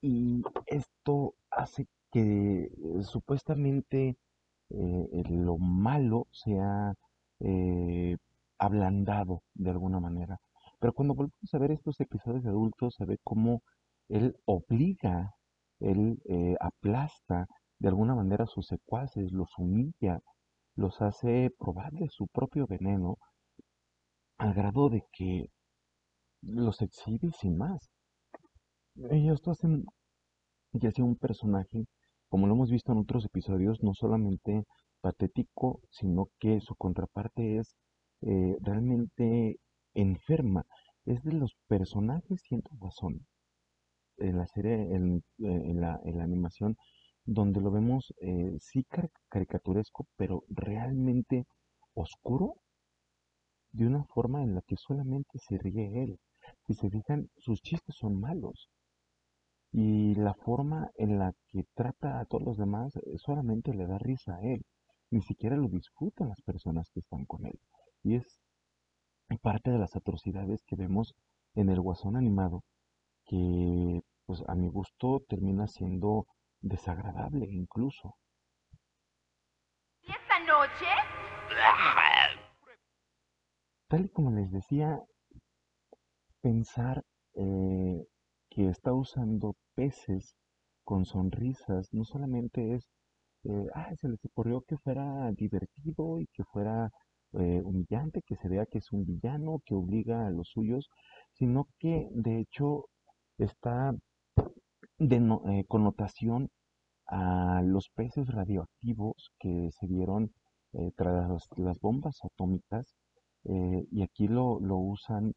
Y 0.00 0.42
esto 0.66 1.34
hace 1.50 1.86
que 2.12 2.64
eh, 2.64 3.02
supuestamente 3.02 4.16
eh, 4.70 5.22
lo 5.28 5.58
malo 5.58 6.28
sea 6.30 6.94
eh, 7.40 8.16
ablandado 8.58 9.42
de 9.54 9.70
alguna 9.70 10.00
manera. 10.00 10.38
Pero 10.78 10.92
cuando 10.92 11.14
volvemos 11.14 11.52
a 11.52 11.58
ver 11.58 11.72
estos 11.72 12.00
episodios 12.00 12.44
de 12.44 12.50
adultos, 12.50 12.94
se 12.96 13.04
ve 13.04 13.18
cómo 13.24 13.62
él 14.08 14.36
obliga, 14.44 15.34
él 15.80 16.20
aplasta 16.60 17.46
de 17.78 17.88
alguna 17.88 18.14
manera 18.14 18.44
a 18.44 18.46
sus 18.46 18.66
secuaces, 18.66 19.32
los 19.32 19.50
humilla, 19.58 20.20
los 20.76 21.00
hace 21.02 21.50
probarle 21.58 22.08
su 22.10 22.26
propio 22.28 22.66
veneno, 22.66 23.18
al 24.38 24.54
grado 24.54 24.88
de 24.90 25.04
que 25.12 25.50
los 26.42 26.82
exhibe 26.82 27.30
sin 27.32 27.56
más. 27.56 27.90
Y 28.96 29.30
esto 29.30 29.50
hace 29.50 29.68
que 30.80 30.90
sea 30.92 31.04
un 31.04 31.16
personaje, 31.16 31.86
como 32.28 32.46
lo 32.46 32.54
hemos 32.54 32.70
visto 32.70 32.92
en 32.92 32.98
otros 32.98 33.24
episodios, 33.24 33.82
no 33.82 33.94
solamente 33.94 34.64
patético, 35.00 35.80
sino 35.90 36.28
que 36.38 36.60
su 36.60 36.74
contraparte 36.76 37.58
es 37.58 37.76
eh, 38.22 38.56
realmente 38.60 39.58
enferma. 39.94 40.64
Es 41.04 41.22
de 41.22 41.32
los 41.32 41.54
personajes, 41.68 42.40
siento 42.42 42.70
razón, 42.80 43.26
en 44.18 44.38
la 44.38 44.46
serie, 44.46 44.74
en, 44.94 45.18
eh, 45.18 45.22
en 45.38 45.80
la, 45.80 46.00
en 46.04 46.18
la 46.18 46.24
animación, 46.24 46.76
donde 47.24 47.60
lo 47.60 47.70
vemos 47.70 48.14
eh, 48.20 48.56
sí 48.60 48.84
car- 48.84 49.10
caricaturesco, 49.28 50.06
pero 50.16 50.44
realmente 50.48 51.46
oscuro, 51.94 52.56
de 53.72 53.86
una 53.86 54.02
forma 54.04 54.42
en 54.42 54.54
la 54.54 54.62
que 54.62 54.74
solamente 54.78 55.38
se 55.38 55.58
ríe 55.58 56.02
él. 56.02 56.18
Si 56.66 56.72
se 56.72 56.88
fijan, 56.88 57.28
sus 57.36 57.60
chistes 57.60 57.94
son 57.94 58.18
malos 58.18 58.70
y 59.72 60.14
la 60.14 60.32
forma 60.32 60.90
en 60.96 61.18
la 61.18 61.34
que 61.48 61.64
trata 61.74 62.18
a 62.18 62.24
todos 62.24 62.42
los 62.44 62.56
demás 62.56 62.96
eh, 62.96 63.18
solamente 63.18 63.74
le 63.74 63.86
da 63.86 63.98
risa 63.98 64.36
a 64.36 64.40
él. 64.40 64.64
Ni 65.10 65.20
siquiera 65.20 65.54
lo 65.54 65.68
disfrutan 65.68 66.30
las 66.30 66.40
personas 66.40 66.88
que 66.88 67.00
están 67.00 67.26
con 67.26 67.44
él. 67.44 67.60
Y 68.02 68.14
es 68.16 68.40
parte 69.42 69.70
de 69.70 69.78
las 69.78 69.94
atrocidades 69.96 70.62
que 70.66 70.76
vemos 70.76 71.14
en 71.54 71.68
el 71.68 71.80
Guasón 71.80 72.16
animado, 72.16 72.62
que 73.26 74.02
pues 74.26 74.42
a 74.48 74.54
mi 74.56 74.68
gusto 74.68 75.22
termina 75.28 75.66
siendo 75.68 76.26
desagradable 76.64 77.46
incluso. 77.46 78.16
¿Y 80.02 80.12
esta 80.12 80.40
noche? 80.40 80.86
Tal 83.88 84.06
y 84.06 84.08
como 84.08 84.30
les 84.32 84.50
decía, 84.50 84.98
pensar 86.40 87.04
eh, 87.34 88.06
que 88.50 88.68
está 88.68 88.92
usando 88.92 89.56
peces 89.74 90.36
con 90.84 91.04
sonrisas 91.04 91.88
no 91.92 92.04
solamente 92.04 92.74
es, 92.74 92.90
eh, 93.44 93.66
ah, 93.74 93.90
se 93.96 94.08
les 94.08 94.24
ocurrió 94.24 94.62
que 94.62 94.78
fuera 94.78 95.30
divertido 95.32 96.18
y 96.20 96.26
que 96.32 96.44
fuera 96.44 96.90
eh, 97.34 97.60
humillante, 97.62 98.22
que 98.26 98.36
se 98.36 98.48
vea 98.48 98.66
que 98.66 98.78
es 98.78 98.90
un 98.92 99.04
villano, 99.04 99.60
que 99.66 99.74
obliga 99.74 100.26
a 100.26 100.30
los 100.30 100.48
suyos, 100.48 100.88
sino 101.32 101.68
que 101.78 102.08
de 102.12 102.40
hecho 102.40 102.86
está 103.38 103.92
de 104.98 105.20
no- 105.20 105.42
eh, 105.50 105.64
connotación 105.68 106.50
a 107.06 107.62
los 107.64 107.90
peces 107.90 108.28
radioactivos 108.28 109.32
que 109.40 109.70
se 109.72 109.86
dieron 109.88 110.32
eh, 110.74 110.92
tras 110.96 111.28
las, 111.30 111.48
las 111.58 111.80
bombas 111.80 112.18
atómicas 112.24 112.96
eh, 113.44 113.86
y 113.90 114.02
aquí 114.02 114.28
lo, 114.28 114.60
lo 114.60 114.76
usan 114.78 115.34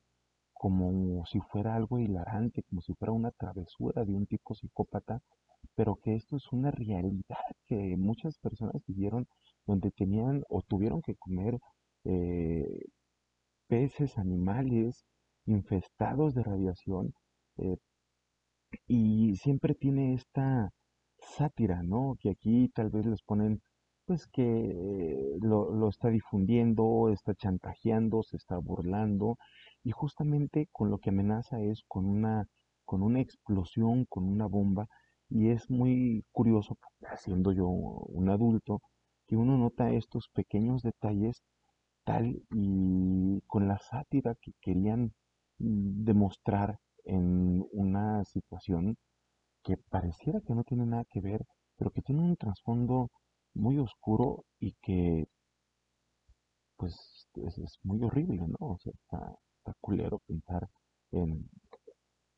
como 0.54 1.26
si 1.28 1.40
fuera 1.42 1.76
algo 1.76 2.00
hilarante, 2.00 2.64
como 2.64 2.82
si 2.82 2.94
fuera 2.96 3.14
una 3.14 3.32
travesura 3.32 4.06
de 4.06 4.14
un 4.16 4.26
tipo 4.28 4.56
psicópata, 4.56 5.22
pero 5.76 5.98
que 5.98 6.16
esto 6.16 6.38
es 6.38 6.52
una 6.54 6.72
realidad 6.72 7.24
que 7.68 7.96
muchas 7.98 8.38
personas 8.40 8.82
vivieron 8.88 9.28
donde 9.68 9.92
tenían 9.92 10.44
o 10.50 10.62
tuvieron 10.64 11.02
que 11.02 11.16
comer 11.16 11.60
eh, 12.06 12.86
peces, 13.68 14.18
animales 14.18 15.06
infestados 15.46 16.34
de 16.34 16.44
radiación 16.44 17.14
eh, 17.58 17.78
y 18.88 19.36
siempre 19.38 19.76
tiene 19.76 20.14
esta 20.14 20.72
sátira, 21.20 21.84
¿no? 21.84 22.16
Que 22.20 22.32
aquí 22.32 22.70
tal 22.76 22.90
vez 22.90 23.06
les 23.06 23.22
ponen, 23.24 23.62
pues 24.06 24.28
que 24.28 24.44
eh, 24.44 25.38
lo, 25.42 25.72
lo 25.74 25.90
está 25.90 26.10
difundiendo, 26.10 27.10
está 27.10 27.34
chantajeando, 27.36 28.24
se 28.24 28.38
está 28.38 28.58
burlando, 28.58 29.38
y 29.84 29.92
justamente 29.92 30.68
con 30.72 30.90
lo 30.92 31.00
que 31.00 31.10
amenaza 31.12 31.62
es 31.62 31.84
con 31.88 32.06
una, 32.06 32.48
con 32.86 33.04
una 33.04 33.22
explosión, 33.22 34.06
con 34.06 34.26
una 34.26 34.48
bomba, 34.48 34.88
y 35.30 35.50
es 35.50 35.70
muy 35.70 36.26
curioso, 36.32 36.78
siendo 37.18 37.52
yo 37.52 37.68
un 37.68 38.30
adulto, 38.30 38.82
que 39.28 39.36
uno 39.36 39.58
nota 39.58 39.92
estos 39.92 40.30
pequeños 40.34 40.84
detalles 40.84 41.44
tal 42.06 42.42
y 42.52 43.42
con 43.48 43.68
la 43.68 43.78
sátira 43.80 44.36
que 44.42 44.54
querían 44.62 45.14
mm, 45.60 46.06
demostrar 46.06 46.80
en 47.08 47.66
una 47.72 48.24
situación 48.26 48.98
que 49.64 49.78
pareciera 49.90 50.42
que 50.42 50.54
no 50.54 50.64
tiene 50.64 50.86
nada 50.86 51.06
que 51.10 51.22
ver, 51.22 51.46
pero 51.78 51.92
que 51.92 52.02
tiene 52.02 52.22
un 52.22 52.36
trasfondo 52.38 53.10
muy 53.54 53.80
oscuro 53.80 54.46
y 54.60 54.74
que 54.82 55.26
pues 56.78 57.28
es, 57.36 57.80
muy 57.84 58.04
horrible, 58.04 58.46
¿no? 58.48 58.58
O 58.60 58.78
sea, 58.78 58.94
está, 58.94 59.36
está 59.58 59.74
culero 59.82 60.20
pensar 60.28 60.68
en 61.12 61.50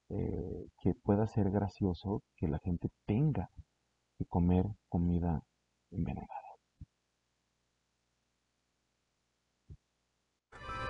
eh, 0.10 0.68
que 0.82 0.94
pueda 1.04 1.28
ser 1.28 1.52
gracioso 1.52 2.24
que 2.36 2.48
la 2.48 2.60
gente 2.60 2.90
tenga 3.06 3.50
que 4.18 4.26
comer 4.26 4.66
comida 4.88 5.44
envenenada. 5.92 6.28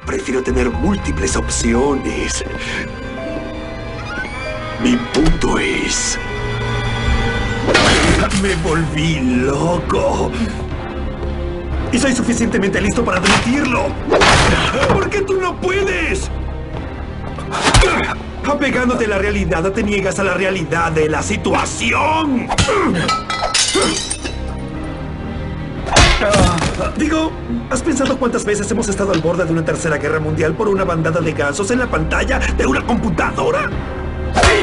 Prefiero 0.06 0.42
tener 0.44 0.70
múltiples 0.72 1.36
opciones. 1.36 2.44
Mi 4.82 4.96
punto 5.14 5.60
es... 5.60 6.18
Me 8.42 8.56
volví 8.58 9.20
loco. 9.20 10.32
Y 11.92 11.98
soy 11.98 12.16
suficientemente 12.16 12.80
listo 12.80 13.04
para 13.04 13.18
admitirlo. 13.18 13.88
¿Por 14.94 15.10
qué 15.10 15.22
tú 15.22 15.42
no 15.42 15.60
puedes? 15.60 16.30
Apegándote 18.46 19.06
a 19.06 19.10
la 19.10 19.18
realidad, 19.18 19.70
te 19.72 19.84
niegas 19.84 20.20
a 20.20 20.24
la 20.24 20.34
realidad 20.34 20.92
de 20.92 21.10
la 21.10 21.22
situación. 21.22 22.48
Digo, 26.98 27.32
¿has 27.70 27.82
pensado 27.82 28.18
cuántas 28.18 28.46
veces 28.46 28.70
hemos 28.72 28.88
estado 28.88 29.12
al 29.12 29.20
borde 29.20 29.46
de 29.46 29.52
una 29.52 29.66
tercera 29.66 29.98
guerra 29.98 30.20
mundial 30.20 30.54
por 30.54 30.68
una 30.68 30.84
bandada 30.84 31.20
de 31.22 31.34
gansos 31.34 31.72
en 31.72 31.80
la 31.80 31.88
pantalla 31.88 32.40
de 32.40 32.66
una 32.66 32.86
computadora? 32.86 33.70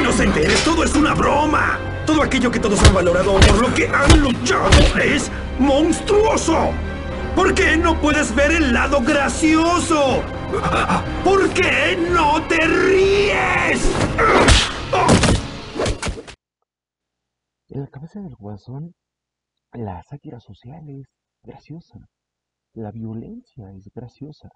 ¡Inocentes! 0.07 0.65
¡Todo 0.65 0.85
es 0.85 0.95
una 0.95 1.15
broma! 1.15 1.81
Todo 2.07 2.23
aquello 2.23 2.49
que 2.49 2.61
todos 2.61 2.81
han 2.85 2.95
valorado 2.95 3.41
por 3.41 3.61
lo 3.61 3.75
que 3.75 3.89
han 3.89 4.21
luchado 4.21 4.71
es 5.03 5.33
monstruoso. 5.59 6.71
¿Por 7.35 7.53
qué 7.53 7.77
no 7.77 8.01
puedes 8.01 8.33
ver 8.33 8.53
el 8.53 8.73
lado 8.73 9.01
gracioso? 9.01 10.23
¿Por 11.25 11.53
qué 11.53 11.99
no 12.13 12.41
te 12.47 12.57
ríes? 12.57 13.91
En 17.71 17.81
la 17.81 17.89
cabeza 17.89 18.21
del 18.21 18.37
guasón, 18.37 18.95
la 19.73 20.05
sátira 20.05 20.39
social 20.39 20.89
es 20.89 21.09
graciosa. 21.43 21.99
La 22.75 22.93
violencia 22.93 23.73
es 23.73 23.91
graciosa. 23.93 24.51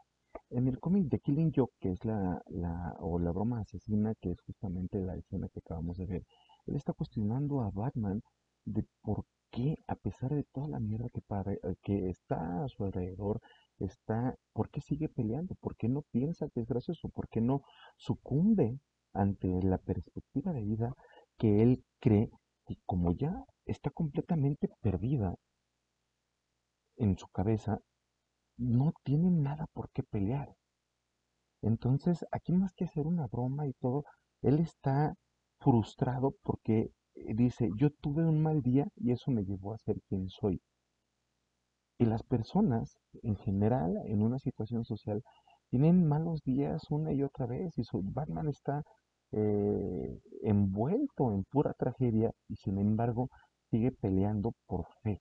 En 0.51 0.69
el 0.69 0.79
cómic 0.81 1.09
de 1.09 1.19
Killing 1.21 1.53
Joke, 1.55 1.75
que 1.81 1.91
es 1.93 2.05
la, 2.05 2.43
la, 2.49 2.95
o 3.01 3.19
la 3.19 3.33
broma 3.33 3.61
asesina, 3.61 4.15
que 4.21 4.31
es 4.33 4.41
justamente 4.43 4.99
la 5.01 5.17
escena 5.17 5.49
que 5.49 5.61
acabamos 5.61 5.97
de 5.99 6.07
ver, 6.07 6.25
él 6.67 6.77
está 6.77 6.93
cuestionando 6.93 7.63
a 7.63 7.71
Batman 7.71 8.23
de 8.65 8.85
por 9.03 9.25
qué, 9.51 9.77
a 9.87 9.97
pesar 9.97 10.35
de 10.35 10.45
toda 10.53 10.69
la 10.69 10.81
mierda 10.81 11.09
que, 11.13 11.21
para, 11.23 11.53
que 11.83 12.11
está 12.11 12.65
a 12.65 12.69
su 12.69 12.85
alrededor, 12.85 13.41
está, 13.79 14.37
¿por 14.53 14.71
qué 14.71 14.81
sigue 14.81 15.09
peleando? 15.09 15.55
¿Por 15.57 15.77
qué 15.77 15.89
no 15.89 16.03
piensa 16.11 16.49
que 16.49 16.61
es 16.61 16.67
gracioso? 16.67 17.09
¿Por 17.09 17.29
qué 17.29 17.41
no 17.41 17.63
sucumbe 17.97 18.79
ante 19.13 19.49
la 19.63 19.79
perspectiva 19.79 20.53
de 20.53 20.63
vida 20.63 20.95
que 21.39 21.63
él 21.63 21.85
cree 22.01 22.31
y 22.69 22.77
como 22.87 23.13
ya 23.13 23.45
está 23.65 23.91
completamente 23.91 24.69
perdida 24.81 25.35
en 26.97 27.17
su 27.19 27.27
cabeza, 27.29 27.81
no 28.61 28.93
tiene 29.05 29.31
nada 29.31 29.67
por 29.73 29.91
qué 29.91 30.03
pelear. 30.03 30.55
Entonces, 31.63 32.25
aquí 32.33 32.53
más 32.53 32.73
que 32.75 32.85
hacer 32.85 33.07
una 33.07 33.27
broma 33.27 33.67
y 33.67 33.73
todo, 33.75 34.05
él 34.43 34.61
está 34.61 35.15
frustrado 35.59 36.35
porque 36.43 36.91
eh, 37.15 37.35
dice, 37.35 37.71
yo 37.77 37.91
tuve 37.91 38.25
un 38.27 38.43
mal 38.43 38.63
día 38.63 38.87
y 38.97 39.13
eso 39.13 39.31
me 39.31 39.45
llevó 39.45 39.75
a 39.75 39.79
ser 39.79 39.97
quien 40.09 40.29
soy. 40.29 40.61
Y 41.99 42.07
las 42.07 42.23
personas, 42.23 42.97
en 43.23 43.37
general, 43.37 43.95
en 44.07 44.23
una 44.23 44.39
situación 44.39 44.85
social, 44.85 45.23
tienen 45.71 46.07
malos 46.07 46.43
días 46.43 46.83
una 46.91 47.13
y 47.13 47.23
otra 47.23 47.47
vez 47.47 47.77
y 47.79 47.85
su 47.85 48.03
Batman 48.03 48.49
está 48.49 48.83
eh, 49.33 50.21
envuelto 50.43 51.33
en 51.33 51.45
pura 51.45 51.73
tragedia 51.75 52.33
y 52.49 52.57
sin 52.57 52.79
embargo 52.79 53.29
sigue 53.71 53.93
peleando 53.93 54.53
por 54.67 54.87
fe. 55.03 55.21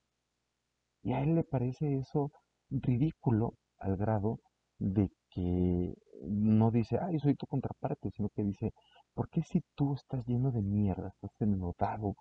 Y 1.02 1.12
a 1.12 1.22
él 1.22 1.34
le 1.34 1.44
parece 1.44 1.96
eso 1.98 2.30
ridículo 2.70 3.54
al 3.78 3.96
grado 3.96 4.40
de 4.78 5.10
que 5.30 5.94
no 6.22 6.70
dice, 6.70 6.98
ay, 7.00 7.18
soy 7.18 7.34
tu 7.34 7.46
contraparte, 7.46 8.10
sino 8.10 8.28
que 8.30 8.42
dice, 8.42 8.72
¿por 9.14 9.28
qué 9.30 9.42
si 9.42 9.62
tú 9.74 9.94
estás 9.94 10.26
lleno 10.26 10.50
de 10.52 10.62
mierda, 10.62 11.08
estás 11.08 11.32
enlodado, 11.40 12.16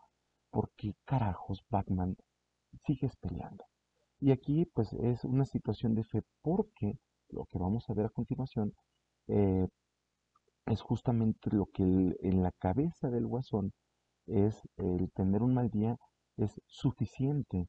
por 0.51 0.71
qué 0.75 0.93
carajos 1.05 1.63
Batman 1.69 2.15
sigues 2.85 3.15
peleando? 3.17 3.65
Y 4.19 4.31
aquí 4.31 4.65
pues 4.73 4.93
es 4.93 5.23
una 5.23 5.45
situación 5.45 5.95
de 5.95 6.03
fe 6.03 6.21
porque 6.41 6.97
lo 7.29 7.45
que 7.45 7.57
vamos 7.57 7.89
a 7.89 7.93
ver 7.93 8.07
a 8.07 8.09
continuación 8.09 8.73
eh, 9.27 9.67
es 10.65 10.81
justamente 10.81 11.49
lo 11.51 11.67
que 11.67 11.83
en 11.83 12.43
la 12.43 12.51
cabeza 12.59 13.09
del 13.09 13.27
guasón 13.27 13.73
es 14.27 14.61
el 14.77 15.11
tener 15.13 15.41
un 15.41 15.53
mal 15.53 15.69
día 15.69 15.97
es 16.37 16.61
suficiente 16.67 17.67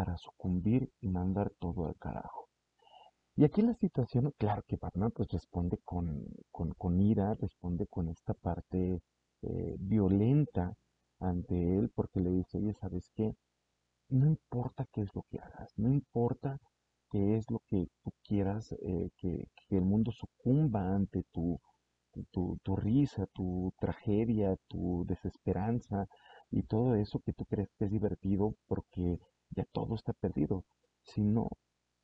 para 0.00 0.16
sucumbir 0.16 0.90
y 1.02 1.08
mandar 1.10 1.52
todo 1.58 1.84
al 1.86 1.94
carajo. 1.96 2.48
Y 3.36 3.44
aquí 3.44 3.60
la 3.60 3.74
situación, 3.74 4.32
claro 4.38 4.62
que 4.66 4.78
Batman 4.78 5.10
pues 5.10 5.28
responde 5.28 5.76
con, 5.84 6.24
con, 6.50 7.00
ira, 7.02 7.34
responde 7.34 7.86
con 7.86 8.08
esta 8.08 8.32
parte 8.32 9.02
eh, 9.42 9.76
violenta 9.78 10.72
ante 11.18 11.54
él 11.76 11.90
porque 11.94 12.20
le 12.20 12.30
dice, 12.30 12.56
oye, 12.56 12.72
¿sabes 12.80 13.10
qué? 13.14 13.34
No 14.08 14.26
importa 14.26 14.86
qué 14.90 15.02
es 15.02 15.14
lo 15.14 15.22
que 15.30 15.38
hagas, 15.38 15.70
no 15.76 15.90
importa 15.90 16.58
qué 17.10 17.36
es 17.36 17.50
lo 17.50 17.60
que 17.68 17.86
tú 18.02 18.10
quieras 18.26 18.72
eh, 18.72 19.10
que, 19.18 19.48
que, 19.68 19.76
el 19.76 19.84
mundo 19.84 20.12
sucumba 20.12 20.94
ante 20.94 21.24
tu, 21.30 21.60
tu, 22.30 22.58
tu, 22.62 22.74
risa, 22.74 23.26
tu 23.34 23.74
tragedia, 23.78 24.56
tu 24.66 25.04
desesperanza 25.06 26.08
y 26.50 26.62
todo 26.62 26.94
eso 26.94 27.20
que 27.20 27.34
tú 27.34 27.44
crees 27.44 27.68
que 27.78 27.84
es 27.84 27.90
divertido 27.90 28.54
porque 28.66 29.18
ya 29.50 29.64
todo 29.72 29.94
está 29.94 30.12
perdido, 30.12 30.64
sino 31.02 31.48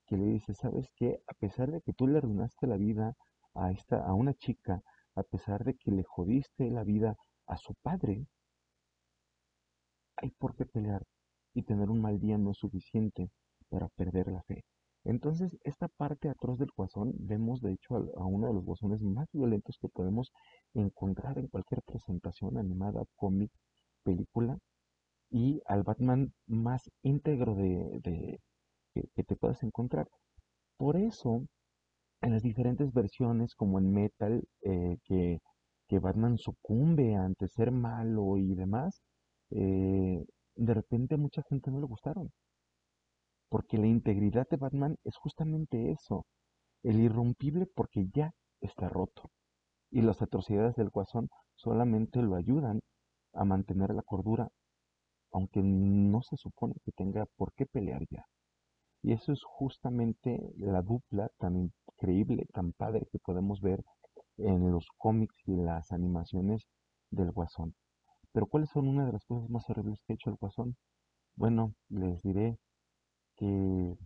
que 0.07 0.16
le 0.16 0.27
dice, 0.27 0.55
¿sabes 0.55 0.88
qué? 0.97 1.23
A 1.27 1.35
pesar 1.66 1.81
de 1.81 1.83
que 1.83 1.92
tú 1.92 2.07
le 2.07 2.18
arruinaste 2.18 2.66
la 2.66 2.76
vida 2.76 3.14
a 3.55 3.72
esta, 3.72 4.05
a 4.05 4.14
una 4.14 4.35
chica, 4.35 4.83
a 5.16 5.22
pesar 5.22 5.64
de 5.64 5.74
que 5.74 5.90
le 5.90 6.05
jodiste 6.05 6.70
la 6.70 6.85
vida 6.85 7.16
a 7.46 7.57
su 7.57 7.74
padre, 7.83 8.26
hay 10.16 10.31
por 10.38 10.55
qué 10.55 10.64
pelear 10.64 11.02
y 11.55 11.62
tener 11.62 11.90
un 11.90 12.00
mal 12.00 12.20
día 12.20 12.38
no 12.38 12.52
es 12.52 12.59
suficiente 12.59 13.31
para 13.68 13.88
perder 13.88 14.29
la 14.29 14.42
fe. 14.44 14.64
Entonces, 15.05 15.57
esta 15.64 15.88
parte 15.88 16.29
atroz 16.29 16.59
del 16.59 16.70
guasón, 16.76 17.12
vemos 17.18 17.61
de 17.61 17.72
hecho 17.72 17.96
a, 17.96 18.26
uno 18.26 18.48
de 18.48 18.55
los 18.55 18.64
guasones 18.64 19.02
más 19.02 19.29
violentos 19.33 19.76
que 19.81 19.88
podemos 19.88 20.33
encontrar 20.74 21.38
en 21.38 21.48
cualquier 21.48 21.83
presentación 21.83 22.59
animada, 22.59 23.05
cómic, 23.16 23.50
película, 24.05 24.59
y 25.31 25.61
al 25.66 25.83
Batman 25.83 26.33
más 26.46 26.90
íntegro 27.02 27.55
de, 27.55 28.40
que, 28.94 29.24
te 29.24 29.37
puedas 29.37 29.62
encontrar. 29.62 30.09
Por 30.79 30.96
eso, 30.96 31.46
en 32.22 32.33
las 32.33 32.42
diferentes 32.42 32.92
versiones, 32.92 33.55
como 33.55 33.79
en 33.79 33.92
Metal, 33.92 34.42
eh, 34.62 34.98
que, 35.05 35.40
que, 35.88 35.98
Batman 35.98 36.38
sucumbe 36.38 37.14
ante 37.16 37.48
ser 37.48 37.70
malo 37.72 38.37
y 38.38 38.55
demás, 38.55 39.02
eh, 39.50 40.24
de 40.57 40.74
repente 40.74 41.14
a 41.14 41.18
mucha 41.18 41.42
gente 41.48 41.70
no 41.70 41.81
le 41.81 41.87
gustaron. 41.87 42.33
Porque 43.48 43.79
la 43.79 43.87
integridad 43.87 44.46
de 44.50 44.57
Batman 44.57 44.96
es 45.05 45.16
justamente 45.16 45.90
eso, 45.92 46.26
el 46.83 47.00
irrompible 47.00 47.66
porque 47.74 48.07
ya 48.14 48.33
está 48.61 48.88
roto. 48.88 49.31
Y 49.90 50.02
las 50.02 50.22
atrocidades 50.22 50.76
del 50.76 50.90
guasón 50.90 51.29
solamente 51.57 52.22
lo 52.22 52.37
ayudan 52.37 52.81
a 53.35 53.44
mantener 53.44 53.90
la 53.94 54.02
cordura, 54.02 54.48
aunque 55.33 55.61
no 55.62 56.22
se 56.22 56.37
supone 56.37 56.74
que 56.85 56.92
tenga 56.92 57.26
por 57.37 57.52
qué 57.55 57.66
pelear 57.66 58.02
ya. 58.11 58.24
Y 59.07 59.12
eso 59.12 59.33
es 59.33 59.45
justamente 59.45 60.53
la 60.57 60.83
dupla 60.83 61.31
tan 61.38 61.55
increíble, 61.57 62.45
tan 62.53 62.73
padre 62.73 63.07
que 63.12 63.21
podemos 63.21 63.61
ver 63.61 63.85
en 64.37 64.73
los 64.73 64.88
cómics 64.99 65.37
y 65.47 65.55
las 65.55 65.92
animaciones 65.92 66.66
del 67.12 67.31
Guasón. 67.31 67.77
Pero 68.33 68.47
¿cuáles 68.49 68.69
son 68.71 68.88
una 68.88 69.07
de 69.07 69.12
las 69.12 69.25
cosas 69.25 69.49
más 69.49 69.71
horribles 69.71 70.03
que 70.03 70.12
ha 70.12 70.16
hecho 70.16 70.31
el 70.31 70.37
Guasón? 70.40 70.77
Bueno, 71.37 71.73
les 71.88 72.21
diré 72.25 72.59
que 73.37 73.97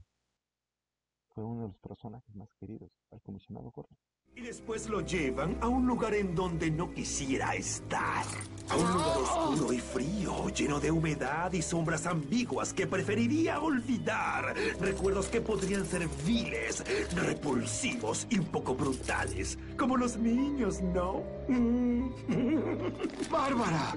fue 1.30 1.44
uno 1.44 1.62
de 1.62 1.68
los 1.68 1.78
personajes 1.78 2.34
más 2.36 2.52
queridos 2.60 2.90
al 3.10 3.22
comisionado 3.22 3.70
Gordon. 3.70 3.96
Y 4.36 4.42
después 4.42 4.88
lo 4.88 5.00
llevan 5.00 5.56
a 5.60 5.68
un 5.68 5.86
lugar 5.86 6.14
en 6.14 6.34
donde 6.34 6.70
no 6.70 6.92
quisiera 6.92 7.54
estar. 7.54 8.24
A 8.68 8.76
un 8.76 8.92
lugar 8.92 9.18
oscuro 9.18 9.72
y 9.72 9.80
frío, 9.80 10.48
lleno 10.50 10.78
de 10.78 10.90
humedad 10.90 11.52
y 11.52 11.60
sombras 11.60 12.06
ambiguas 12.06 12.72
que 12.72 12.86
preferiría 12.86 13.60
olvidar. 13.60 14.54
Recuerdos 14.80 15.26
que 15.26 15.40
podrían 15.40 15.84
ser 15.84 16.08
viles, 16.24 16.84
repulsivos 17.14 18.26
y 18.30 18.38
un 18.38 18.46
poco 18.46 18.74
brutales. 18.74 19.58
Como 19.76 19.96
los 19.96 20.16
niños, 20.16 20.80
¿no? 20.80 21.24
¡Bárbara! 23.30 23.96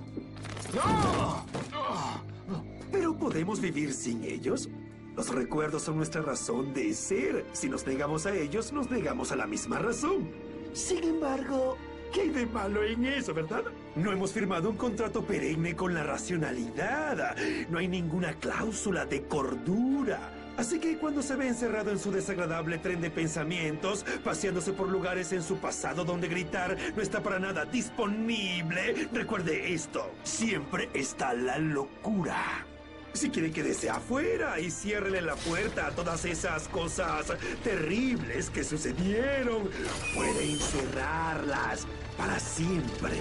¿Pero 2.91 3.17
podemos 3.17 3.61
vivir 3.61 3.93
sin 3.93 4.23
ellos? 4.23 4.67
Los 5.15 5.29
recuerdos 5.29 5.83
son 5.83 5.97
nuestra 5.97 6.21
razón 6.21 6.73
de 6.73 6.93
ser. 6.93 7.45
Si 7.53 7.69
nos 7.69 7.85
negamos 7.85 8.25
a 8.25 8.35
ellos, 8.35 8.73
nos 8.73 8.89
negamos 8.89 9.31
a 9.31 9.35
la 9.35 9.45
misma 9.45 9.77
razón. 9.77 10.31
Sin 10.73 11.03
embargo, 11.03 11.77
¿qué 12.11 12.21
hay 12.21 12.29
de 12.29 12.45
malo 12.47 12.83
en 12.83 13.05
eso, 13.05 13.31
verdad? 13.31 13.63
No 13.95 14.11
hemos 14.11 14.31
firmado 14.31 14.71
un 14.71 14.75
contrato 14.75 15.23
perenne 15.23 15.75
con 15.75 15.93
la 15.93 16.03
racionalidad. 16.03 17.35
No 17.69 17.77
hay 17.77 17.87
ninguna 17.87 18.33
cláusula 18.33 19.05
de 19.05 19.21
cordura. 19.23 20.31
Así 20.57 20.79
que 20.79 20.97
cuando 20.97 21.21
se 21.21 21.35
ve 21.35 21.47
encerrado 21.47 21.91
en 21.91 21.99
su 21.99 22.11
desagradable 22.11 22.79
tren 22.79 23.01
de 23.01 23.11
pensamientos, 23.11 24.05
paseándose 24.23 24.73
por 24.73 24.89
lugares 24.89 25.31
en 25.31 25.43
su 25.43 25.57
pasado 25.57 26.05
donde 26.05 26.27
gritar 26.27 26.77
no 26.95 27.01
está 27.01 27.21
para 27.21 27.39
nada 27.39 27.65
disponible, 27.65 29.09
recuerde 29.11 29.73
esto, 29.73 30.11
siempre 30.23 30.89
está 30.93 31.33
la 31.33 31.57
locura. 31.57 32.65
Si 33.13 33.29
quiere 33.29 33.51
quédese 33.51 33.89
afuera 33.89 34.59
y 34.59 34.69
ciérrele 34.69 35.21
la 35.21 35.35
puerta 35.35 35.87
a 35.87 35.91
todas 35.91 36.25
esas 36.25 36.67
cosas 36.67 37.31
terribles 37.63 38.49
que 38.49 38.63
sucedieron. 38.63 39.69
Puede 40.15 40.51
encerrarlas 40.51 41.87
para 42.17 42.39
siempre. 42.39 43.13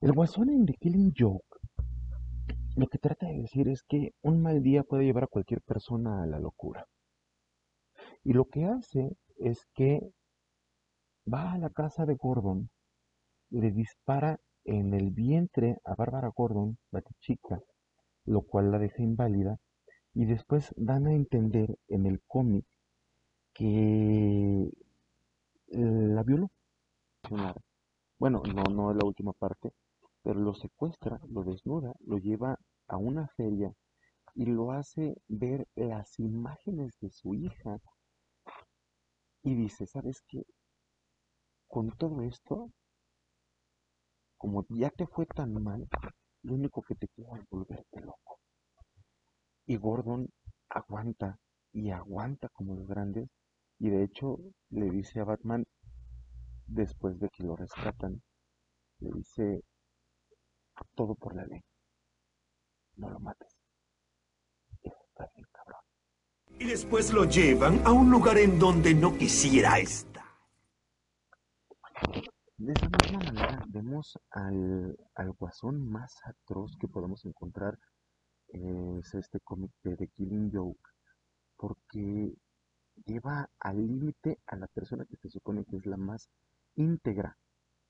El 0.00 0.12
guasón 0.12 0.50
en 0.50 0.66
The 0.66 0.74
Killing 0.74 1.12
Joke 1.18 1.56
lo 2.76 2.88
que 2.88 2.98
trata 2.98 3.26
de 3.26 3.40
decir 3.40 3.68
es 3.68 3.82
que 3.82 4.10
un 4.22 4.42
mal 4.42 4.62
día 4.62 4.82
puede 4.82 5.04
llevar 5.04 5.24
a 5.24 5.28
cualquier 5.28 5.62
persona 5.62 6.22
a 6.22 6.26
la 6.26 6.38
locura. 6.38 6.84
Y 8.22 8.34
lo 8.34 8.44
que 8.44 8.66
hace 8.66 9.16
es 9.38 9.66
que 9.74 10.00
va 11.32 11.52
a 11.52 11.58
la 11.58 11.70
casa 11.70 12.04
de 12.04 12.16
Gordon, 12.16 12.68
le 13.48 13.70
dispara 13.70 14.38
en 14.66 14.94
el 14.94 15.10
vientre 15.10 15.78
a 15.84 15.94
Bárbara 15.94 16.32
Gordon, 16.34 16.78
Batichica, 16.90 17.60
lo 18.24 18.42
cual 18.42 18.70
la 18.70 18.78
deja 18.78 19.02
inválida, 19.02 19.58
y 20.14 20.26
después 20.26 20.74
dan 20.76 21.06
a 21.06 21.14
entender 21.14 21.78
en 21.88 22.06
el 22.06 22.20
cómic 22.26 22.64
que 23.52 24.70
la 25.68 26.22
violó. 26.22 26.50
Bueno, 28.18 28.42
no, 28.54 28.62
no 28.64 28.90
es 28.90 28.96
la 28.96 29.04
última 29.04 29.32
parte, 29.32 29.72
pero 30.22 30.40
lo 30.40 30.54
secuestra, 30.54 31.20
lo 31.30 31.42
desnuda, 31.44 31.94
lo 32.06 32.18
lleva 32.18 32.58
a 32.88 32.96
una 32.96 33.28
feria 33.36 33.72
y 34.34 34.46
lo 34.46 34.72
hace 34.72 35.16
ver 35.28 35.66
las 35.74 36.18
imágenes 36.18 36.98
de 37.00 37.10
su 37.10 37.34
hija 37.34 37.78
y 39.42 39.54
dice, 39.54 39.86
¿sabes 39.86 40.22
qué? 40.28 40.44
Con 41.68 41.90
todo 41.96 42.22
esto, 42.22 42.70
como 44.36 44.66
ya 44.68 44.90
te 44.90 45.06
fue 45.06 45.26
tan 45.26 45.62
mal, 45.62 45.88
lo 46.42 46.54
único 46.54 46.82
que 46.82 46.94
te 46.94 47.08
quiero 47.08 47.36
es 47.36 47.48
volverte 47.48 48.00
loco. 48.00 48.38
Y 49.66 49.76
Gordon 49.76 50.28
aguanta 50.68 51.38
y 51.72 51.90
aguanta 51.90 52.48
como 52.50 52.74
los 52.74 52.86
grandes 52.86 53.28
y 53.78 53.90
de 53.90 54.04
hecho 54.04 54.38
le 54.70 54.90
dice 54.90 55.20
a 55.20 55.24
Batman 55.24 55.66
después 56.66 57.18
de 57.18 57.28
que 57.28 57.44
lo 57.44 57.56
rescatan, 57.56 58.22
le 59.00 59.10
dice 59.12 59.62
todo 60.94 61.14
por 61.14 61.34
la 61.34 61.44
ley. 61.46 61.60
No 62.96 63.10
lo 63.10 63.20
mates. 63.20 63.56
Y 66.58 66.64
después 66.64 67.12
lo 67.12 67.24
llevan 67.24 67.86
a 67.86 67.92
un 67.92 68.10
lugar 68.10 68.38
en 68.38 68.58
donde 68.58 68.94
no 68.94 69.16
quisiera 69.16 69.78
estar. 69.78 70.24
De 72.58 72.72
esa 72.72 72.88
misma 72.88 73.18
manera 73.18 73.62
vemos 73.68 74.18
al, 74.30 74.96
al 75.14 75.32
guasón 75.32 75.86
más 75.90 76.16
atroz 76.24 76.74
que 76.80 76.88
podemos 76.88 77.22
encontrar 77.26 77.78
es 78.48 79.14
este 79.14 79.40
cómic 79.40 79.72
de 79.82 79.94
The 79.96 80.08
Killing 80.08 80.50
Joke 80.50 80.80
porque 81.58 82.34
lleva 83.04 83.50
al 83.60 83.86
límite 83.86 84.38
a 84.46 84.56
la 84.56 84.68
persona 84.68 85.04
que 85.04 85.18
se 85.18 85.28
supone 85.28 85.66
que 85.66 85.76
es 85.76 85.84
la 85.84 85.98
más 85.98 86.30
íntegra 86.76 87.36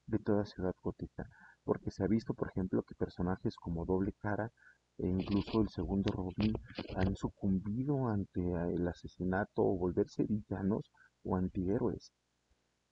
de 0.07 0.18
toda 0.18 0.44
ciudad 0.44 0.74
gótica 0.83 1.29
porque 1.62 1.92
se 1.92 2.02
ha 2.02 2.09
visto 2.09 2.35
por 2.35 2.48
ejemplo 2.48 2.83
que 2.83 2.96
personajes 2.96 3.55
como 3.55 3.87
Doble 3.87 4.14
Cara 4.20 4.50
e 4.98 5.07
incluso 5.07 5.61
el 5.61 5.68
segundo 5.68 6.11
Robin 6.12 6.52
han 6.96 7.14
sucumbido 7.14 8.09
ante 8.09 8.40
el 8.74 8.88
asesinato 8.88 9.62
o 9.62 9.79
volverse 9.79 10.24
villanos 10.24 10.90
o 11.22 11.37
antihéroes 11.37 12.12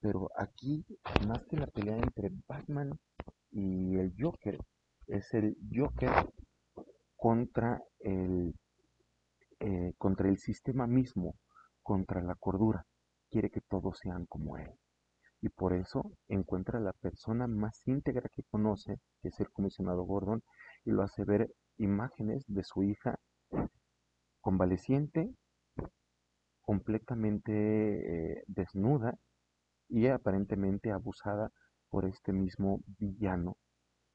pero 0.05 0.29
aquí, 0.37 0.85
más 1.27 1.47
que 1.47 1.57
la 1.57 1.67
pelea 1.67 1.97
entre 1.97 2.31
Batman 2.47 2.91
y 3.53 3.97
el 3.97 4.13
Joker, 4.21 4.59
es 5.07 5.33
el 5.33 5.57
Joker 5.75 6.31
contra 7.17 7.83
el, 8.01 8.53
eh, 9.61 9.95
contra 9.97 10.29
el 10.29 10.37
sistema 10.37 10.87
mismo, 10.87 11.37
contra 11.83 12.21
la 12.21 12.35
cordura. 12.35 12.85
Quiere 13.31 13.49
que 13.49 13.63
todos 13.63 13.99
sean 14.03 14.27
como 14.27 14.59
él. 14.59 14.71
Y 15.41 15.49
por 15.49 15.73
eso 15.73 16.13
encuentra 16.29 16.81
a 16.81 16.83
la 16.83 16.93
persona 16.93 17.47
más 17.47 17.81
íntegra 17.87 18.29
que 18.29 18.43
conoce, 18.43 18.99
que 19.23 19.29
es 19.29 19.41
el 19.41 19.51
comisionado 19.53 20.03
Gordon, 20.03 20.43
y 20.85 20.91
lo 20.91 21.03
hace 21.03 21.25
ver 21.25 21.51
imágenes 21.79 22.45
de 22.47 22.63
su 22.63 22.83
hija 22.83 23.19
convaleciente, 24.43 25.35
completamente 26.61 27.53
eh, 28.33 28.45
desnuda, 28.49 29.19
y 29.89 30.07
aparentemente 30.09 30.91
abusada 30.91 31.51
por 31.91 32.07
este 32.07 32.33
mismo 32.33 32.81
villano, 32.99 33.57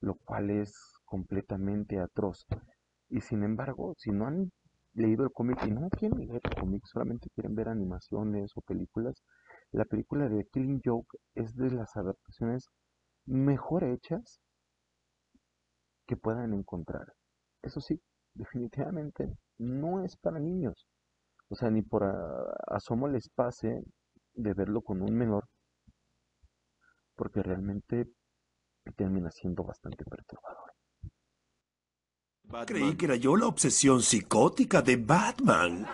lo 0.01 0.15
cual 0.15 0.49
es 0.49 0.73
completamente 1.05 1.99
atroz. 1.99 2.45
Y 3.09 3.21
sin 3.21 3.43
embargo, 3.43 3.93
si 3.97 4.11
no 4.11 4.27
han 4.27 4.51
leído 4.93 5.23
el 5.23 5.31
cómic 5.31 5.65
y 5.65 5.71
no 5.71 5.89
quieren 5.89 6.19
leer 6.19 6.41
el 6.43 6.55
cómic, 6.59 6.83
solamente 6.85 7.29
quieren 7.33 7.55
ver 7.55 7.69
animaciones 7.69 8.51
o 8.55 8.61
películas, 8.61 9.23
la 9.71 9.85
película 9.85 10.27
de 10.27 10.45
Killing 10.51 10.81
Joke 10.83 11.17
es 11.35 11.55
de 11.55 11.71
las 11.71 11.95
adaptaciones 11.95 12.67
mejor 13.25 13.83
hechas 13.83 14.39
que 16.07 16.17
puedan 16.17 16.53
encontrar. 16.53 17.13
Eso 17.61 17.79
sí, 17.81 18.01
definitivamente 18.33 19.37
no 19.57 20.03
es 20.03 20.17
para 20.17 20.39
niños. 20.39 20.87
O 21.49 21.55
sea, 21.55 21.69
ni 21.69 21.81
por 21.81 22.03
asomo 22.67 23.07
les 23.07 23.29
pase 23.29 23.83
de 24.33 24.53
verlo 24.53 24.81
con 24.81 25.01
un 25.01 25.15
menor 25.15 25.45
porque 27.19 27.43
realmente 27.43 28.13
termina 28.95 29.29
siendo 29.29 29.65
bastante 29.65 30.05
perturbador. 30.05 30.71
Creí 32.65 32.95
que 32.95 33.05
era 33.05 33.17
yo 33.17 33.35
la 33.35 33.45
obsesión 33.45 34.01
psicótica 34.01 34.81
de 34.81 34.95
Batman. 34.95 35.85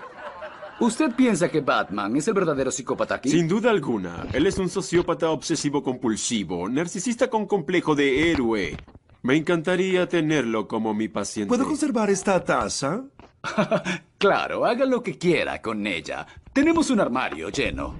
¿Usted 0.79 1.15
piensa 1.15 1.49
que 1.49 1.61
Batman 1.61 2.15
es 2.15 2.27
el 2.27 2.35
verdadero 2.35 2.69
psicópata 2.69 3.15
aquí? 3.15 3.29
Sin 3.29 3.47
duda 3.47 3.71
alguna. 3.71 4.27
Él 4.33 4.45
es 4.45 4.59
un 4.59 4.69
sociópata 4.69 5.31
obsesivo 5.31 5.81
compulsivo, 5.81 6.69
narcisista 6.69 7.27
con 7.27 7.47
complejo 7.47 7.95
de 7.95 8.31
héroe. 8.31 8.77
Me 9.23 9.35
encantaría 9.35 10.07
tenerlo 10.07 10.67
como 10.67 10.93
mi 10.93 11.07
paciente. 11.07 11.49
¿Puedo 11.49 11.65
conservar 11.65 12.11
esta 12.11 12.43
taza? 12.43 13.03
claro, 14.19 14.63
haga 14.63 14.85
lo 14.85 15.01
que 15.01 15.17
quiera 15.17 15.59
con 15.59 15.87
ella. 15.87 16.27
Tenemos 16.53 16.91
un 16.91 16.99
armario 16.99 17.49
lleno. 17.49 17.95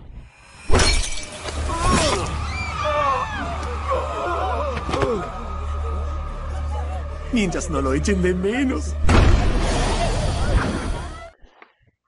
Mientras 7.36 7.70
no 7.70 7.82
lo 7.82 7.94
echen 7.94 8.22
de 8.22 8.34
menos. 8.34 8.96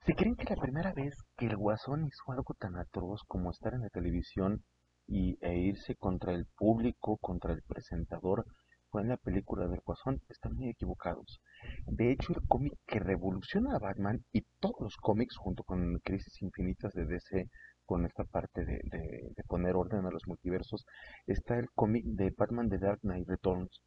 ¿Se 0.05 0.15
creen 0.15 0.37
que 0.37 0.45
la 0.45 0.55
primera 0.55 0.93
vez 0.93 1.17
que 1.37 1.47
el 1.47 1.57
Guasón 1.57 2.07
hizo 2.07 2.31
algo 2.31 2.53
tan 2.57 2.77
atroz 2.77 3.23
como 3.27 3.51
estar 3.51 3.73
en 3.73 3.81
la 3.81 3.89
televisión 3.89 4.63
y, 5.05 5.37
e 5.41 5.57
irse 5.57 5.95
contra 5.97 6.33
el 6.33 6.45
público, 6.57 7.17
contra 7.17 7.51
el 7.51 7.61
presentador, 7.63 8.45
fue 8.89 9.01
en 9.01 9.09
la 9.09 9.17
película 9.17 9.67
del 9.67 9.81
Guasón? 9.85 10.21
Están 10.29 10.53
muy 10.53 10.69
equivocados. 10.69 11.41
De 11.87 12.09
hecho, 12.13 12.31
el 12.31 12.47
cómic 12.47 12.75
que 12.87 12.99
revoluciona 12.99 13.75
a 13.75 13.79
Batman 13.79 14.23
y 14.31 14.45
todos 14.61 14.79
los 14.79 14.95
cómics, 14.95 15.35
junto 15.35 15.63
con 15.65 15.99
Crisis 16.05 16.41
Infinitas 16.41 16.93
de 16.93 17.05
DC, 17.05 17.49
con 17.85 18.05
esta 18.05 18.23
parte 18.23 18.63
de, 18.63 18.79
de 18.81 19.43
poner 19.45 19.75
orden 19.75 20.05
a 20.05 20.09
los 20.09 20.25
multiversos, 20.25 20.85
está 21.25 21.59
el 21.59 21.69
cómic 21.71 22.05
de 22.05 22.33
Batman 22.37 22.69
The 22.69 22.77
Dark 22.77 23.01
Knight 23.01 23.27
Returns, 23.27 23.81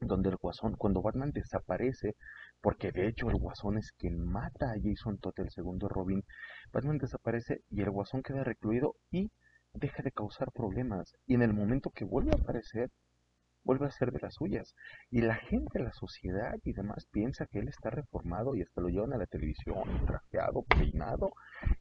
donde 0.00 0.30
el 0.30 0.36
Guasón, 0.36 0.74
cuando 0.74 1.02
Batman 1.02 1.32
desaparece, 1.32 2.14
porque 2.60 2.92
de 2.92 3.08
hecho 3.08 3.28
el 3.30 3.36
Guasón 3.36 3.78
es 3.78 3.92
quien 3.92 4.24
mata 4.24 4.70
a 4.70 4.80
Jason 4.82 5.18
Todd, 5.18 5.34
el 5.36 5.50
segundo 5.50 5.88
Robin, 5.88 6.24
Batman 6.72 6.98
desaparece 6.98 7.62
y 7.70 7.82
el 7.82 7.90
Guasón 7.90 8.22
queda 8.22 8.44
recluido 8.44 8.94
y 9.10 9.30
deja 9.72 10.02
de 10.02 10.12
causar 10.12 10.52
problemas. 10.52 11.14
Y 11.26 11.34
en 11.34 11.42
el 11.42 11.52
momento 11.52 11.90
que 11.90 12.04
vuelve 12.04 12.30
a 12.32 12.40
aparecer, 12.40 12.90
vuelve 13.68 13.86
a 13.86 13.90
ser 13.90 14.12
de 14.12 14.20
las 14.20 14.34
suyas. 14.34 14.74
Y 15.10 15.20
la 15.20 15.34
gente, 15.34 15.78
la 15.78 15.92
sociedad 15.92 16.54
y 16.64 16.72
demás 16.72 17.06
piensa 17.12 17.46
que 17.46 17.58
él 17.58 17.68
está 17.68 17.90
reformado 17.90 18.54
y 18.54 18.62
hasta 18.62 18.80
lo 18.80 18.88
llevan 18.88 19.12
a 19.12 19.18
la 19.18 19.26
televisión, 19.26 20.06
trajeado, 20.06 20.62
peinado. 20.62 21.32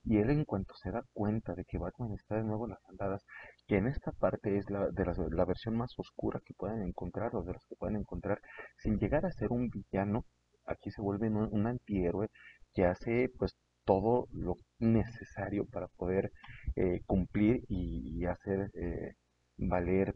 Y 0.04 0.17
él 0.17 0.30
en 0.30 0.43
cuanto 0.43 0.73
se 0.76 0.91
da 0.91 1.04
cuenta 1.13 1.56
de 1.56 1.63
que 1.63 1.78
Batman 1.78 2.12
está 2.13 2.36
de 2.36 2.43
nuevo 2.43 2.65
en 2.65 2.71
las 2.71 2.86
andadas, 2.89 3.23
que 3.67 3.78
en 3.78 3.88
esta 3.88 4.12
parte 4.12 4.58
es 4.58 4.69
la, 4.69 4.89
de 4.89 5.06
la, 5.06 5.45
versión 5.45 5.78
más 5.78 5.93
oscura 5.97 6.41
que 6.45 6.54
pueden 6.56 6.82
encontrar 6.82 7.34
o 7.36 7.43
de 7.43 7.54
las 7.54 7.65
que 7.67 7.78
pueden 7.78 7.95
encontrar, 7.95 8.41
sin 8.80 9.00
llegar 9.00 9.26
a 9.26 9.32
ser 9.32 9.50
un 9.52 9.69
villano, 9.69 10.26
aquí 10.65 10.91
se 10.91 11.02
vuelve 11.02 11.30
un, 11.30 11.67
antihéroe 11.67 12.28
que 12.73 12.84
hace 12.84 13.30
pues 13.39 13.56
todo 13.86 14.28
lo 14.34 14.56
necesario 14.80 15.65
para 15.71 15.88
poder 15.95 16.32
eh, 16.76 17.00
cumplir 17.06 17.63
y, 17.69 18.26
hacer 18.26 18.69
eh, 18.73 19.13
valer 19.58 20.13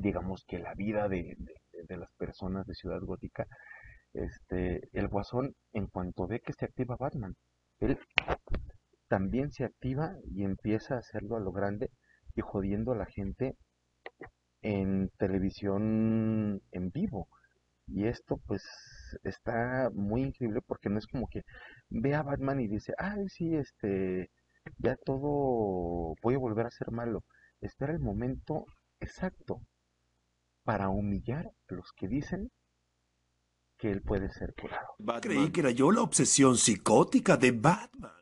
digamos 0.00 0.44
que 0.46 0.58
la 0.58 0.74
vida 0.74 1.08
de, 1.08 1.36
las 1.88 2.12
personas 2.14 2.66
de 2.66 2.74
Ciudad 2.74 3.00
Gótica, 3.02 3.46
este, 4.14 4.88
el 4.92 5.08
Guasón, 5.08 5.54
en 5.72 5.86
cuanto 5.88 6.26
ve 6.26 6.40
que 6.40 6.52
se 6.52 6.64
activa 6.64 6.96
Batman, 6.98 7.34
él 7.80 7.98
también 9.08 9.50
se 9.52 9.64
activa 9.64 10.14
y 10.24 10.44
empieza 10.44 10.94
a 10.94 10.98
hacerlo 10.98 11.36
a 11.36 11.40
lo 11.40 11.52
grande 11.52 11.90
y 12.34 12.40
jodiendo 12.40 12.92
a 12.92 12.96
la 12.96 13.06
gente 13.06 13.56
en 14.62 15.10
televisión 15.18 16.62
en 16.70 16.90
vivo. 16.90 17.28
Y 17.86 18.06
esto 18.06 18.38
pues 18.46 18.62
está 19.24 19.90
muy 19.92 20.22
increíble 20.22 20.60
porque 20.66 20.88
no 20.88 20.98
es 20.98 21.06
como 21.06 21.26
que 21.28 21.42
ve 21.90 22.14
a 22.14 22.22
Batman 22.22 22.60
y 22.60 22.68
dice, 22.68 22.94
ay 22.96 23.28
sí, 23.28 23.54
este, 23.56 24.30
ya 24.78 24.96
todo 25.04 26.14
voy 26.22 26.34
a 26.34 26.38
volver 26.38 26.66
a 26.66 26.70
ser 26.70 26.90
malo. 26.92 27.24
Espera 27.60 27.92
el 27.92 28.00
momento 28.00 28.66
exacto 29.00 29.60
para 30.64 30.88
humillar 30.88 31.46
a 31.46 31.74
los 31.74 31.92
que 31.96 32.08
dicen 32.08 32.50
que 33.78 33.90
él 33.90 34.02
puede 34.02 34.30
ser 34.30 34.54
curado. 34.54 34.86
Creí 35.20 35.50
que 35.50 35.60
era 35.60 35.70
yo 35.70 35.90
la 35.90 36.02
obsesión 36.02 36.56
psicótica 36.56 37.36
de 37.36 37.50
Batman. 37.50 38.12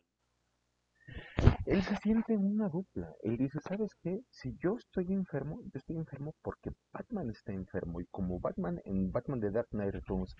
él 1.67 1.83
se 1.83 1.97
siente 1.97 2.33
en 2.33 2.45
una 2.45 2.69
dupla. 2.69 3.13
Él 3.23 3.37
dice, 3.37 3.59
¿sabes 3.69 3.91
qué? 4.03 4.21
Si 4.31 4.57
yo 4.63 4.77
estoy 4.79 5.13
enfermo, 5.13 5.61
yo 5.65 5.71
estoy 5.75 5.97
enfermo 5.97 6.35
porque 6.43 6.71
Batman 6.93 7.31
está 7.31 7.53
enfermo. 7.53 8.01
Y 8.01 8.07
como 8.07 8.41
Batman 8.41 8.81
en 8.85 9.13
Batman 9.13 9.41
de 9.41 9.51
Dark 9.51 9.69
Knight 9.71 9.93
Returns 9.93 10.35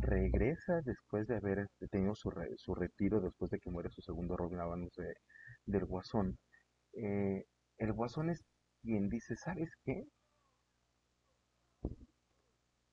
regresa 0.00 0.80
después 0.84 1.26
de 1.26 1.36
haber 1.36 1.66
tenido 1.90 2.14
su, 2.14 2.30
su 2.56 2.74
retiro, 2.74 3.20
después 3.20 3.50
de 3.50 3.58
que 3.58 3.70
muere 3.70 3.90
su 3.90 4.02
segundo 4.02 4.36
Robin 4.36 4.88
de, 4.96 5.14
del 5.66 5.84
Guasón, 5.84 6.38
eh, 6.92 7.44
el 7.78 7.92
Guasón 7.92 8.30
es 8.30 8.42
quien 8.82 9.08
dice, 9.08 9.36
¿sabes 9.36 9.70
qué? 9.84 10.04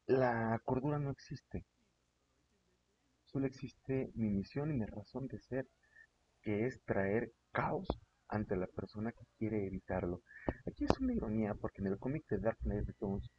La 0.07 0.57
cordura 0.63 0.99
no 0.99 1.11
existe. 1.11 1.65
Solo 3.25 3.45
existe 3.45 4.09
mi 4.15 4.29
misión 4.29 4.71
y 4.71 4.73
mi 4.73 4.85
razón 4.85 5.27
de 5.27 5.37
ser, 5.41 5.67
que 6.41 6.65
es 6.65 6.81
traer 6.85 7.33
caos 7.51 7.89
ante 8.29 8.55
la 8.55 8.67
persona 8.67 9.11
que 9.11 9.25
quiere 9.37 9.67
evitarlo. 9.67 10.21
Aquí 10.65 10.85
es 10.85 10.97
una 11.01 11.13
ironía 11.13 11.55
porque 11.55 11.81
en 11.81 11.87
el 11.87 11.99
cómic 11.99 12.25
de 12.29 12.39
Dark 12.39 12.57
Knight 12.59 12.87
Returns 12.87 13.29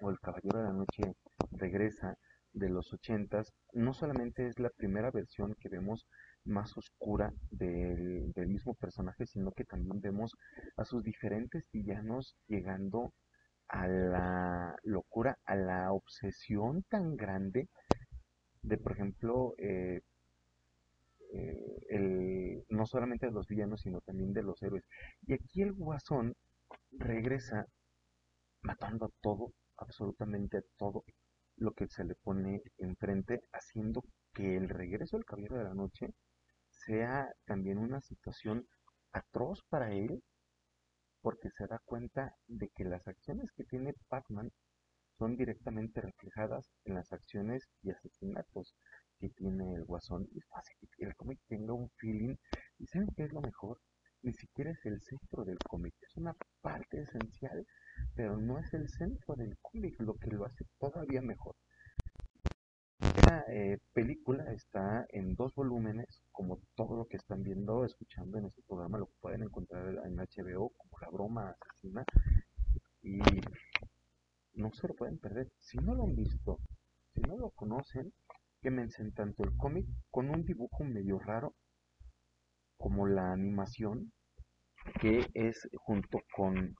o 0.00 0.10
El 0.10 0.20
Caballero 0.20 0.60
de 0.60 0.64
la 0.64 0.72
Noche 0.72 1.16
regresa 1.50 2.16
de 2.52 2.68
los 2.68 2.92
ochentas, 2.92 3.52
no 3.72 3.92
solamente 3.92 4.46
es 4.46 4.60
la 4.60 4.70
primera 4.70 5.10
versión 5.10 5.56
que 5.56 5.68
vemos 5.68 6.06
más 6.44 6.76
oscura 6.78 7.32
del, 7.50 8.30
del, 8.32 8.46
mismo 8.46 8.74
personaje, 8.74 9.26
sino 9.26 9.50
que 9.50 9.64
también 9.64 10.00
vemos 10.00 10.36
a 10.76 10.84
sus 10.84 11.02
diferentes 11.02 11.64
villanos 11.72 12.36
llegando 12.46 13.12
a 13.70 13.86
la 13.86 14.76
locura, 14.82 15.38
a 15.44 15.54
la 15.54 15.92
obsesión 15.92 16.84
tan 16.88 17.16
grande 17.16 17.68
de, 18.62 18.76
por 18.76 18.92
ejemplo, 18.92 19.54
eh, 19.58 20.02
eh, 21.32 21.78
el, 21.88 22.64
no 22.68 22.86
solamente 22.86 23.26
de 23.26 23.32
los 23.32 23.46
villanos, 23.46 23.82
sino 23.82 24.00
también 24.00 24.32
de 24.32 24.42
los 24.42 24.60
héroes. 24.62 24.84
Y 25.26 25.34
aquí 25.34 25.62
el 25.62 25.72
guasón 25.72 26.34
regresa 26.92 27.66
matando 28.62 29.06
a 29.06 29.10
todo, 29.22 29.52
absolutamente 29.76 30.58
a 30.58 30.62
todo 30.76 31.04
lo 31.56 31.72
que 31.72 31.86
se 31.88 32.04
le 32.04 32.14
pone 32.16 32.62
enfrente, 32.78 33.42
haciendo 33.52 34.04
que 34.34 34.56
el 34.56 34.68
regreso 34.68 35.16
del 35.16 35.26
Caballero 35.26 35.58
de 35.58 35.64
la 35.64 35.74
Noche 35.74 36.12
sea 36.68 37.28
también 37.44 37.78
una 37.78 38.00
situación 38.00 38.66
atroz 39.12 39.62
para 39.68 39.92
él, 39.92 40.22
porque 41.22 41.50
se 41.50 41.66
da 41.66 41.80
cuenta 41.84 42.34
de 42.46 42.68
que 42.70 42.84
las 42.84 43.06
acciones 43.06 43.50
que 43.52 43.64
tiene 43.64 43.94
Batman 44.08 44.50
son 45.18 45.36
directamente 45.36 46.00
reflejadas 46.00 46.70
en 46.84 46.94
las 46.94 47.12
acciones 47.12 47.68
y 47.82 47.90
asesinatos 47.90 48.74
que 49.18 49.28
tiene 49.28 49.74
el 49.74 49.84
guasón. 49.84 50.26
Y 50.32 50.40
fácil 50.40 50.76
que 50.96 51.04
el 51.04 51.14
cómic 51.14 51.38
tenga 51.46 51.74
un 51.74 51.90
feeling. 51.98 52.36
¿Y 52.78 52.86
saben 52.86 53.08
qué 53.14 53.24
es 53.24 53.32
lo 53.32 53.42
mejor? 53.42 53.78
Ni 54.22 54.32
siquiera 54.32 54.70
es 54.70 54.84
el 54.86 55.00
centro 55.02 55.44
del 55.44 55.58
cómic. 55.58 55.94
Es 56.00 56.16
una 56.16 56.34
parte 56.62 57.02
esencial, 57.02 57.66
pero 58.14 58.36
no 58.38 58.58
es 58.58 58.72
el 58.72 58.88
centro 58.88 59.34
del 59.36 59.56
cómic 59.60 60.00
lo 60.00 60.14
que 60.14 60.30
lo 60.30 60.46
hace 60.46 60.64
todavía 60.78 61.20
mejor. 61.20 61.54
Eh, 63.48 63.78
película 63.92 64.52
está 64.52 65.06
en 65.10 65.34
dos 65.34 65.54
volúmenes, 65.54 66.22
como 66.32 66.60
todo 66.74 66.96
lo 66.96 67.06
que 67.06 67.16
están 67.16 67.42
viendo, 67.42 67.84
escuchando 67.84 68.38
en 68.38 68.46
este 68.46 68.62
programa, 68.66 68.98
lo 68.98 69.08
pueden 69.20 69.42
encontrar 69.42 69.88
en 70.04 70.16
HBO 70.16 70.72
como 70.76 70.98
La 71.00 71.08
Broma 71.10 71.56
Asesina. 71.60 72.04
Y 73.02 73.20
no 74.54 74.72
se 74.72 74.88
lo 74.88 74.94
pueden 74.94 75.18
perder. 75.18 75.50
Si 75.58 75.78
no 75.78 75.94
lo 75.94 76.04
han 76.04 76.16
visto, 76.16 76.58
si 77.14 77.20
no 77.22 77.36
lo 77.36 77.50
conocen, 77.50 78.12
quémense 78.60 79.10
tanto 79.12 79.42
el 79.44 79.56
cómic 79.56 79.86
con 80.10 80.28
un 80.30 80.44
dibujo 80.44 80.84
medio 80.84 81.18
raro 81.18 81.54
como 82.76 83.06
la 83.06 83.32
animación 83.32 84.12
que 85.00 85.26
es 85.34 85.68
junto 85.74 86.20
con 86.34 86.74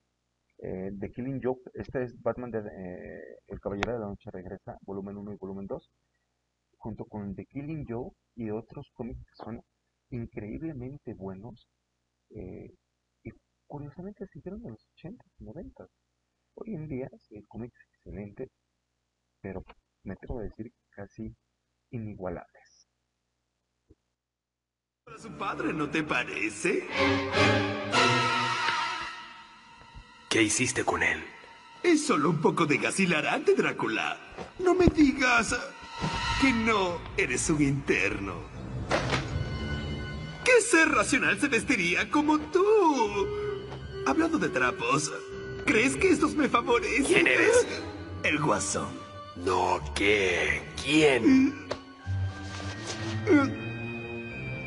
eh, 0.58 0.90
The 0.98 1.10
Killing 1.10 1.40
Joke. 1.42 1.70
Este 1.74 2.02
es 2.02 2.20
Batman 2.22 2.50
de 2.50 2.58
eh, 2.58 3.38
El 3.48 3.60
Caballero 3.60 3.92
de 3.94 3.98
la 3.98 4.06
Noche 4.06 4.30
Regresa, 4.30 4.78
volumen 4.82 5.16
1 5.16 5.32
y 5.32 5.36
volumen 5.36 5.66
2, 5.66 5.90
junto 6.80 7.04
con 7.04 7.34
The 7.34 7.44
Killing 7.46 7.86
Joke 7.86 8.16
y 8.36 8.50
otros 8.50 8.90
cómics 8.94 9.20
que 9.20 9.44
son 9.44 9.62
increíblemente 10.10 11.14
buenos 11.14 11.68
eh, 12.30 12.74
y 13.22 13.30
curiosamente 13.66 14.26
siguieron 14.32 14.64
en 14.64 14.72
los 14.72 14.88
80 14.96 15.24
y 15.38 15.44
90. 15.44 15.86
Hoy 16.54 16.74
en 16.74 16.88
día 16.88 17.08
el 17.30 17.46
cómic 17.46 17.72
es 17.74 17.96
excelente, 17.96 18.50
pero 19.40 19.62
me 20.04 20.14
atrevo 20.14 20.40
a 20.40 20.44
decir 20.44 20.72
casi 20.90 21.34
inigualables. 21.90 22.88
Para 25.04 25.18
su 25.18 25.36
padre, 25.36 25.72
¿no 25.72 25.90
te 25.90 26.02
parece? 26.02 26.84
¿Qué 30.30 30.42
hiciste 30.42 30.84
con 30.84 31.02
él? 31.02 31.22
Es 31.82 32.06
solo 32.06 32.30
un 32.30 32.40
poco 32.40 32.66
de 32.66 32.78
gas 32.78 33.00
hilarante, 33.00 33.54
Drácula. 33.54 34.18
No 34.58 34.74
me 34.74 34.86
digas 34.86 35.54
que 36.40 36.52
no 36.52 36.98
eres 37.18 37.50
un 37.50 37.60
interno. 37.60 38.34
¿Qué 40.42 40.62
ser 40.62 40.88
racional 40.88 41.38
se 41.38 41.48
vestiría 41.48 42.10
como 42.10 42.38
tú? 42.38 43.26
Hablando 44.06 44.38
de 44.38 44.48
trapos, 44.48 45.12
¿crees 45.66 45.96
que 45.96 46.08
estos 46.08 46.34
me 46.34 46.48
favorecen? 46.48 47.04
¿Quién 47.04 47.26
eres? 47.26 47.66
El 48.22 48.38
guasón. 48.38 48.88
No, 49.36 49.80
¿qué? 49.94 50.62
¿Quién? 50.82 51.68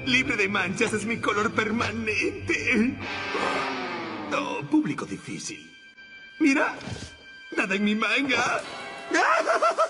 Libre 0.05 0.35
de 0.37 0.47
manchas 0.47 0.93
es 0.93 1.05
mi 1.05 1.17
color 1.17 1.51
permanente. 1.51 2.97
Oh, 4.31 4.61
público 4.69 5.05
difícil. 5.05 5.71
Mira, 6.39 6.75
nada 7.57 7.75
en 7.75 7.83
mi 7.83 7.95
manga. 7.95 8.61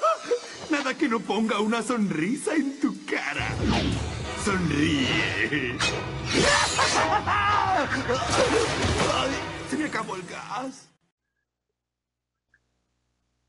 Que 0.84 1.08
no 1.08 1.19
ponga 1.19 1.60
una 1.60 1.82
sonrisa 1.82 2.54
en 2.54 2.80
tu 2.80 2.93
cara. 3.06 3.48
Sonríe. 4.43 5.80
se 9.69 9.78
me 9.78 9.86
acabó 9.86 10.15
el 10.17 10.22
gas. 10.24 10.91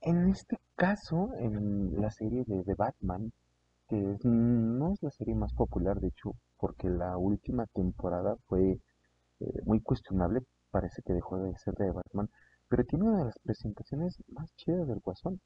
En 0.01 0.31
este 0.31 0.59
caso, 0.77 1.33
en 1.39 2.01
la 2.01 2.11
serie 2.11 2.45
de, 2.47 2.63
de 2.63 2.75
Batman, 2.75 3.33
que 3.89 3.97
no 4.23 4.93
es 4.95 5.03
la 5.03 5.11
serie 5.11 5.35
más 5.35 5.53
popular, 5.53 6.01
de 6.01 6.09
hecho, 6.09 6.37
porque 6.57 6.89
la 6.89 7.19
última 7.19 7.67
temporada 7.67 8.37
fue 8.47 8.81
eh, 9.41 9.63
muy 9.65 9.81
cuestionable, 9.81 10.41
parece 10.71 11.03
que 11.03 11.13
dejó 11.13 11.37
de 11.39 11.59
ser 11.59 11.75
de 11.75 11.91
Batman, 11.91 12.31
pero 12.69 12.85
tiene 12.85 13.05
una 13.05 13.19
de 13.19 13.25
las 13.27 13.39
presentaciones 13.41 14.17
más 14.29 14.55
chidas 14.57 14.89
del 14.89 15.01
Guasón, 15.01 15.41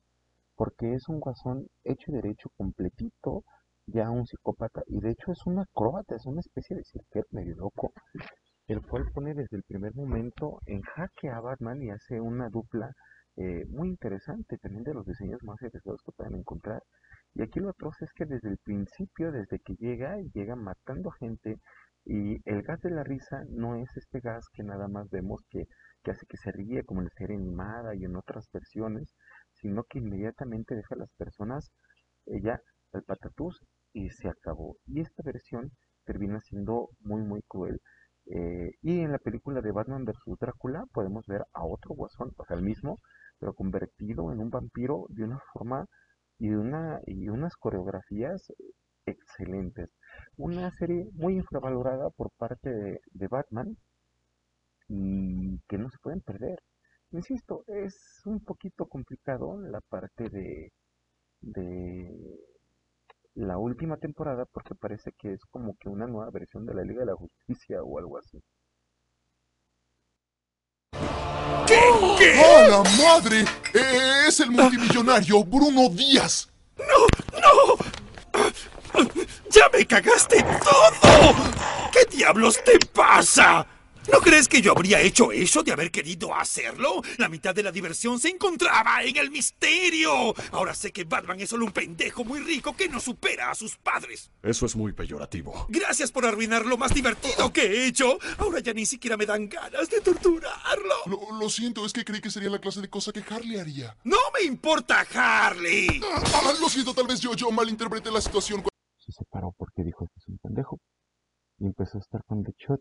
porque 0.59 0.93
es 0.93 1.09
un 1.09 1.21
Guasón 1.21 1.69
hecho 1.85 2.11
y 2.11 2.15
derecho, 2.15 2.51
completito, 2.57 3.45
ya 3.87 4.11
un 4.11 4.27
psicópata, 4.27 4.83
y 4.89 5.01
de 5.01 5.13
hecho 5.13 5.31
es 5.31 5.47
un 5.47 5.61
acróbata, 5.61 6.17
es 6.17 6.27
una 6.27 6.41
especie 6.41 6.77
de 6.77 6.83
cirquero 6.85 7.29
medio 7.31 7.55
loco, 7.55 7.93
el 8.67 8.83
cual 8.83 9.05
pone 9.15 9.35
desde 9.35 9.57
el 9.57 9.63
primer 9.63 9.95
momento 9.95 10.59
en 10.67 10.83
jaque 10.83 11.31
a 11.31 11.41
Batman 11.41 11.81
y 11.83 11.91
hace 11.91 12.21
una 12.21 12.49
dupla 12.49 12.93
eh, 13.37 13.67
muy 13.69 13.89
interesante, 13.89 14.59
también 14.59 14.83
de 14.83 14.95
los 14.95 15.07
diseños 15.07 15.41
más 15.45 15.63
arriesgados 15.63 16.03
que 16.05 16.13
pueden 16.13 16.35
encontrar. 16.35 16.83
Y 17.35 17.43
aquí 17.43 17.61
lo 17.61 17.71
atroz 17.71 17.95
es 18.03 18.13
que 18.13 18.27
desde 18.27 18.49
el 18.49 18.59
principio, 18.59 19.31
desde 19.31 19.61
que 19.61 19.77
llega, 19.77 20.17
llega 20.35 20.57
matando 20.57 21.11
gente 21.13 21.61
y 22.05 22.41
el 22.51 22.63
gas 22.63 22.81
de 22.81 22.91
la 22.91 23.05
risa 23.05 23.45
no 23.51 23.77
es 23.77 23.89
este 23.97 24.19
gas 24.21 24.45
que 24.53 24.65
nada 24.65 24.89
más 24.89 25.09
vemos 25.11 25.41
que, 25.51 25.67
que 26.03 26.11
hace 26.11 26.27
que 26.27 26.37
se 26.39 26.51
ríe 26.51 26.83
como 26.85 27.01
en 27.01 27.05
la 27.05 27.13
serie 27.17 27.37
animada 27.37 27.95
y 27.95 28.05
en 28.05 28.17
otras 28.17 28.49
versiones, 28.53 29.15
sino 29.61 29.85
que 29.85 29.99
inmediatamente 29.99 30.75
deja 30.75 30.95
a 30.95 30.99
las 30.99 31.11
personas 31.17 31.71
eh, 32.27 32.41
ya 32.43 32.61
al 32.93 33.03
patatús 33.03 33.61
y 33.93 34.11
se 34.11 34.29
acabó. 34.29 34.77
Y 34.87 35.01
esta 35.01 35.23
versión 35.23 35.73
termina 36.05 36.41
siendo 36.41 36.91
muy 37.01 37.23
muy 37.23 37.43
cruel. 37.43 37.81
Eh, 38.27 38.73
y 38.83 39.01
en 39.01 39.13
la 39.13 39.19
película 39.19 39.61
de 39.63 39.73
Batman 39.73 40.05
vs. 40.05 40.39
Drácula 40.39 40.85
podemos 40.93 41.27
ver 41.27 41.43
a 41.55 41.65
otro 41.65 41.95
guasón, 41.95 42.33
o 42.37 42.45
sea, 42.45 42.57
el 42.57 42.63
mismo, 42.63 43.01
pero 43.39 43.55
convertido 43.55 44.33
en 44.33 44.41
un 44.41 44.51
vampiro 44.51 45.07
de 45.11 45.25
una 45.25 45.41
forma 45.53 45.87
y, 46.39 46.51
una, 46.51 47.01
y 47.07 47.29
unas 47.29 47.57
coreografías 47.57 48.53
excelentes. 49.07 49.91
Una 50.37 50.71
serie 50.73 51.09
muy 51.15 51.37
infravalorada 51.37 52.11
por 52.11 52.31
parte 52.37 52.71
de, 52.71 53.01
de 53.13 53.29
Batman 53.29 53.77
y 54.89 55.59
que 55.69 55.79
no 55.79 55.91
se 55.91 55.99
pueden 56.03 56.21
perder. 56.21 56.59
Insisto, 57.13 57.65
es 57.69 58.21
un 58.27 58.45
poquito 58.45 58.87
complicado 58.87 59.59
la 59.61 59.81
parte 59.81 60.29
de, 60.29 60.73
de 61.41 62.39
la 63.35 63.57
última 63.57 63.97
temporada 63.97 64.45
porque 64.45 64.75
parece 64.75 65.13
que 65.19 65.33
es 65.33 65.41
como 65.47 65.77
que 65.79 65.89
una 65.89 66.07
nueva 66.07 66.31
versión 66.31 66.67
de 66.67 66.75
la 66.75 66.83
Liga 66.83 67.01
de 67.01 67.07
la 67.07 67.15
Justicia 67.15 67.83
o 67.83 67.99
algo 67.99 68.19
así. 68.19 68.39
¡Oh, 71.71 72.67
la 72.69 72.83
madre! 73.03 73.45
Es 74.27 74.41
el 74.41 74.51
multimillonario 74.51 75.45
Bruno 75.45 75.89
Díaz. 75.89 76.51
¡No! 76.77 77.77
¡Ya 79.51 79.69
me 79.73 79.87
cagaste 79.87 80.43
todo! 80.43 81.35
¿Qué 81.93 82.17
diablos 82.17 82.63
te 82.65 82.79
pasa? 82.93 83.67
¿No 84.11 84.21
crees 84.21 84.49
que 84.49 84.63
yo 84.63 84.73
habría 84.73 85.01
hecho 85.01 85.33
eso 85.33 85.63
de 85.63 85.73
haber 85.73 85.91
querido 85.91 86.35
hacerlo? 86.35 87.03
La 87.19 87.29
mitad 87.29 87.55
de 87.55 87.63
la 87.63 87.71
diversión 87.71 88.19
se 88.19 88.31
encontraba 88.31 89.03
en 89.03 89.17
el 89.19 89.31
misterio. 89.31 90.35
Ahora 90.51 90.75
sé 90.75 90.93
que 90.93 91.05
Batman 91.05 91.39
es 91.41 91.51
solo 91.51 91.67
un 91.67 91.73
pendejo 91.73 92.25
muy 92.25 92.41
rico 92.41 92.75
que 92.75 92.89
no 92.89 93.01
supera 93.01 93.51
a 93.51 93.55
sus 93.55 93.77
padres. 93.77 94.31
Eso 94.43 94.65
es 94.65 94.77
muy 94.77 94.93
peyorativo. 94.93 95.67
Gracias 95.69 96.11
por 96.11 96.25
arruinar 96.25 96.65
lo 96.65 96.79
más 96.79 96.95
divertido 96.95 97.53
que 97.53 97.63
he 97.63 97.87
hecho. 97.87 98.19
Ahora 98.39 98.61
ya 98.61 98.73
ni 98.73 98.87
siquiera 98.87 99.19
me 99.19 99.27
dan 99.27 99.49
ganas 99.49 99.91
de 99.91 100.01
torturarlo. 100.01 100.95
Lo, 101.07 101.39
lo 101.39 101.51
siento, 101.51 101.85
es 101.85 101.93
que 101.93 102.05
creí 102.05 102.23
que 102.23 102.31
sería 102.31 102.49
la 102.49 102.61
clase 102.61 102.81
de 102.81 102.89
cosa 102.89 103.13
que 103.13 103.23
Harley 103.29 103.59
haría. 103.59 103.95
¡No 104.05 104.19
me 104.33 104.43
importa 104.47 105.07
Harley! 105.13 106.01
Ah, 106.03 106.23
ah, 106.35 106.55
lo 106.59 106.69
siento, 106.71 106.95
tal 106.95 107.07
vez 107.07 107.21
yo, 107.21 107.35
yo 107.35 107.51
malinterpreté 107.51 108.11
la 108.11 108.23
situación. 108.23 108.65
Se 108.97 109.13
separó 109.13 109.55
porque 109.59 109.83
dijo 109.85 110.07
que 110.07 110.19
es 110.19 110.29
un 110.29 110.39
pendejo. 110.39 110.79
Y 111.59 111.67
empezó 111.67 111.99
a 111.99 112.01
estar 112.01 112.23
con 112.25 112.43
The 112.43 112.53
Shot. 112.59 112.81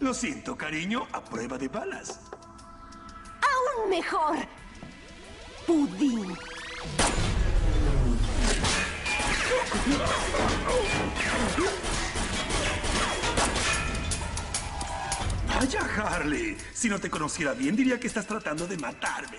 Lo 0.00 0.12
siento, 0.12 0.56
cariño, 0.56 1.06
a 1.12 1.24
prueba 1.24 1.56
de 1.56 1.68
balas. 1.68 2.20
Aún 3.40 3.88
mejor. 3.88 4.36
Pudín. 5.66 6.36
Vaya, 15.48 15.80
Harley. 15.96 16.58
Si 16.74 16.88
no 16.88 16.98
te 16.98 17.08
conociera 17.08 17.54
bien, 17.54 17.74
diría 17.74 17.98
que 17.98 18.06
estás 18.06 18.26
tratando 18.26 18.66
de 18.66 18.76
matarme. 18.76 19.38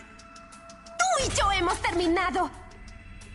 Tú 0.97 1.25
y 1.25 1.29
yo 1.37 1.51
hemos 1.51 1.79
terminado. 1.81 2.49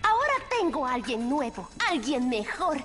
Ahora 0.02 0.32
tengo 0.48 0.86
a 0.86 0.94
alguien 0.94 1.28
nuevo, 1.28 1.68
alguien 1.88 2.28
mejor. 2.28 2.78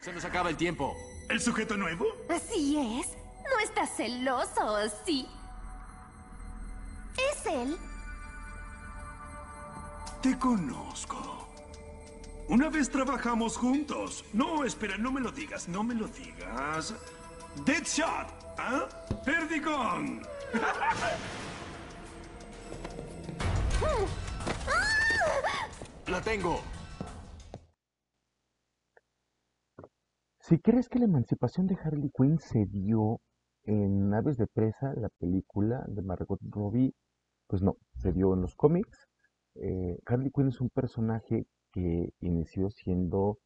Se 0.00 0.12
nos 0.12 0.24
acaba 0.24 0.50
el 0.50 0.56
tiempo. 0.56 0.94
¿El 1.28 1.40
sujeto 1.40 1.76
nuevo? 1.76 2.06
Así 2.28 2.98
es. 2.98 3.08
No 3.44 3.58
estás 3.62 3.90
celoso, 3.96 4.78
¿sí? 5.04 5.28
Es 7.32 7.46
él. 7.46 7.76
Te 10.22 10.36
conozco. 10.38 11.46
Una 12.48 12.68
vez 12.68 12.90
trabajamos 12.90 13.56
juntos. 13.56 14.24
No, 14.32 14.64
espera, 14.64 14.98
no 14.98 15.12
me 15.12 15.20
lo 15.20 15.30
digas, 15.30 15.68
no 15.68 15.84
me 15.84 15.94
lo 15.94 16.08
digas. 16.08 16.94
Deadshot, 17.64 18.26
¿ah? 18.58 18.88
Perdigón. 19.24 20.26
La 26.10 26.20
tengo. 26.20 26.56
Si 30.40 30.58
crees 30.58 30.88
que 30.88 30.98
la 30.98 31.04
emancipación 31.04 31.68
de 31.68 31.76
Harley 31.76 32.10
Quinn 32.12 32.40
se 32.40 32.66
dio 32.66 33.20
en 33.62 34.12
Aves 34.12 34.36
de 34.36 34.48
Presa, 34.48 34.92
la 34.96 35.08
película 35.20 35.84
de 35.86 36.02
Margot 36.02 36.40
Robbie, 36.50 36.94
pues 37.46 37.62
no, 37.62 37.76
se 37.98 38.10
dio 38.12 38.34
en 38.34 38.40
los 38.40 38.56
cómics. 38.56 39.06
Eh, 39.54 39.98
Harley 40.04 40.32
Quinn 40.34 40.48
es 40.48 40.60
un 40.60 40.70
personaje 40.70 41.46
que 41.72 42.12
inició 42.18 42.70
siendo 42.70 43.38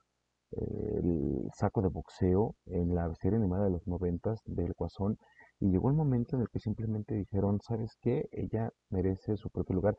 eh, 0.53 1.01
el 1.03 1.51
saco 1.53 1.83
de 1.83 1.89
boxeo 1.89 2.57
en 2.65 2.95
la 2.95 3.15
serie 3.17 3.37
animada 3.37 3.67
de 3.67 3.73
los 3.73 3.87
noventas 3.87 4.41
del 4.47 4.73
Guasón 4.73 5.19
y 5.61 5.71
llegó 5.71 5.91
el 5.91 5.97
momento 5.97 6.37
en 6.37 6.43
el 6.43 6.49
que 6.49 6.61
simplemente 6.61 7.15
dijeron, 7.15 7.61
¿sabes 7.61 7.97
qué? 8.01 8.27
Ella 8.33 8.71
merece 8.89 9.37
su 9.37 9.51
propio 9.51 9.77
lugar. 9.77 9.97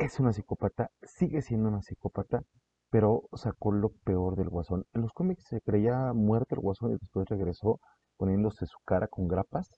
Es 0.00 0.18
una 0.18 0.32
psicópata, 0.32 0.90
sigue 1.02 1.42
siendo 1.42 1.68
una 1.68 1.82
psicópata, 1.82 2.42
pero 2.90 3.24
sacó 3.34 3.70
lo 3.70 3.90
peor 4.02 4.34
del 4.34 4.48
Guasón. 4.48 4.86
En 4.94 5.02
los 5.02 5.12
cómics 5.12 5.44
se 5.46 5.60
creía 5.60 6.14
muerto 6.14 6.54
el 6.54 6.62
Guasón 6.62 6.92
y 6.92 6.96
después 6.98 7.28
regresó 7.28 7.80
poniéndose 8.16 8.64
su 8.64 8.78
cara 8.86 9.08
con 9.08 9.28
grapas 9.28 9.68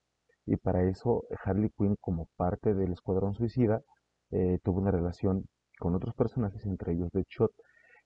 y 0.47 0.57
para 0.59 0.85
eso 0.85 1.25
Harley 1.45 1.71
Quinn 1.77 1.97
como 2.01 2.29
parte 2.37 2.73
del 2.73 2.93
Escuadrón 2.93 3.35
Suicida 3.35 3.83
eh, 4.31 4.61
tuvo 4.63 4.79
una 4.79 4.93
relación 4.93 5.47
con 5.81 5.97
otros 5.97 6.15
personajes, 6.15 6.65
entre 6.67 6.93
ellos 6.93 7.11
Deadshot. 7.13 7.51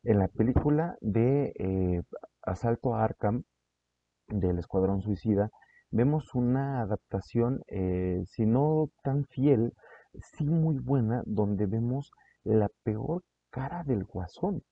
En 0.03 0.19
la 0.19 0.29
película 0.29 0.97
de 1.03 1.53
eh, 1.59 2.03
Asalto 2.41 2.95
a 2.95 3.05
Arkham 3.05 3.43
del 4.29 4.59
Escuadrón 4.59 5.03
Suicida, 5.03 5.51
vemos 5.91 6.35
una 6.35 6.81
adaptación, 6.81 7.61
eh, 7.69 8.23
si 8.25 8.47
no 8.47 8.89
tan 9.03 9.27
fiel, 9.27 9.75
sí 10.21 10.45
muy 10.45 10.79
buena, 10.79 11.23
donde 11.27 11.67
vemos 11.67 12.11
la 12.45 12.69
peor 12.83 13.23
cara 13.51 13.85
del 13.85 14.05
guasón, 14.05 14.63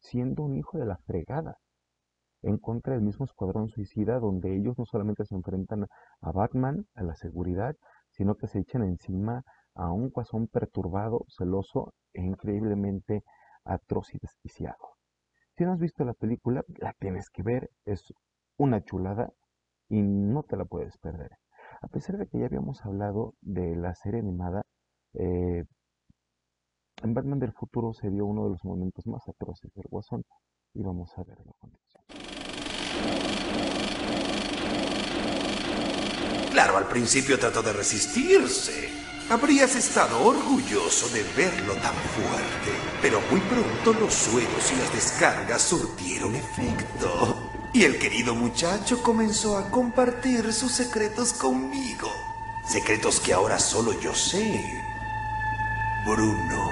siendo 0.00 0.42
un 0.42 0.56
hijo 0.56 0.78
de 0.78 0.86
la 0.86 0.98
fregada, 0.98 1.58
en 2.42 2.58
contra 2.58 2.94
del 2.94 3.02
mismo 3.02 3.24
Escuadrón 3.24 3.68
Suicida, 3.68 4.18
donde 4.20 4.56
ellos 4.56 4.78
no 4.78 4.84
solamente 4.84 5.24
se 5.24 5.34
enfrentan 5.34 5.86
a 6.20 6.32
Batman, 6.32 6.86
a 6.94 7.02
la 7.02 7.14
seguridad, 7.14 7.74
sino 8.10 8.36
que 8.36 8.46
se 8.46 8.60
echan 8.60 8.82
encima 8.82 9.42
a 9.74 9.92
un 9.92 10.10
guasón 10.10 10.46
perturbado, 10.48 11.24
celoso 11.36 11.94
e 12.12 12.22
increíblemente 12.22 13.22
atroz 13.64 14.14
y 14.14 14.18
desquiciado. 14.18 14.96
Si 15.56 15.64
no 15.64 15.72
has 15.72 15.80
visto 15.80 16.04
la 16.04 16.14
película, 16.14 16.62
la 16.78 16.92
tienes 16.94 17.28
que 17.30 17.42
ver, 17.42 17.70
es 17.84 18.12
una 18.56 18.82
chulada 18.82 19.30
y 19.88 20.02
no 20.02 20.42
te 20.44 20.56
la 20.56 20.64
puedes 20.64 20.96
perder. 20.98 21.30
A 21.80 21.88
pesar 21.88 22.18
de 22.18 22.26
que 22.26 22.38
ya 22.38 22.46
habíamos 22.46 22.84
hablado 22.84 23.34
de 23.40 23.76
la 23.76 23.94
serie 23.94 24.20
animada, 24.20 24.62
eh, 25.14 25.64
en 27.02 27.14
Batman 27.14 27.38
del 27.38 27.52
futuro 27.52 27.92
se 27.92 28.10
dio 28.10 28.26
uno 28.26 28.44
de 28.44 28.50
los 28.50 28.64
momentos 28.64 29.06
más 29.06 29.28
atroces 29.28 29.72
del 29.74 29.86
Guasón 29.88 30.24
y 30.74 30.82
vamos 30.82 31.16
a 31.16 31.22
verlo 31.22 31.50
a 31.50 31.58
continuación. 31.58 32.04
Claro, 36.52 36.76
al 36.76 36.88
principio 36.88 37.38
trató 37.38 37.62
de 37.62 37.72
resistirse. 37.72 38.88
Habrías 39.30 39.76
estado 39.76 40.26
orgulloso 40.26 41.06
de 41.14 41.22
verlo 41.36 41.74
tan 41.74 41.94
fuerte, 41.94 42.72
pero 43.00 43.20
muy 43.30 43.40
pronto 43.42 43.92
los 44.00 44.12
suelos 44.12 44.72
y 44.72 44.76
las 44.76 44.92
descargas 44.92 45.62
surtieron 45.62 46.34
efecto. 46.34 47.47
Y 47.72 47.84
el 47.84 47.98
querido 47.98 48.34
muchacho 48.34 49.02
comenzó 49.02 49.58
a 49.58 49.70
compartir 49.70 50.52
sus 50.52 50.72
secretos 50.72 51.32
conmigo. 51.32 52.10
Secretos 52.66 53.20
que 53.20 53.32
ahora 53.32 53.58
solo 53.58 53.98
yo 54.00 54.14
sé. 54.14 54.82
Bruno. 56.06 56.70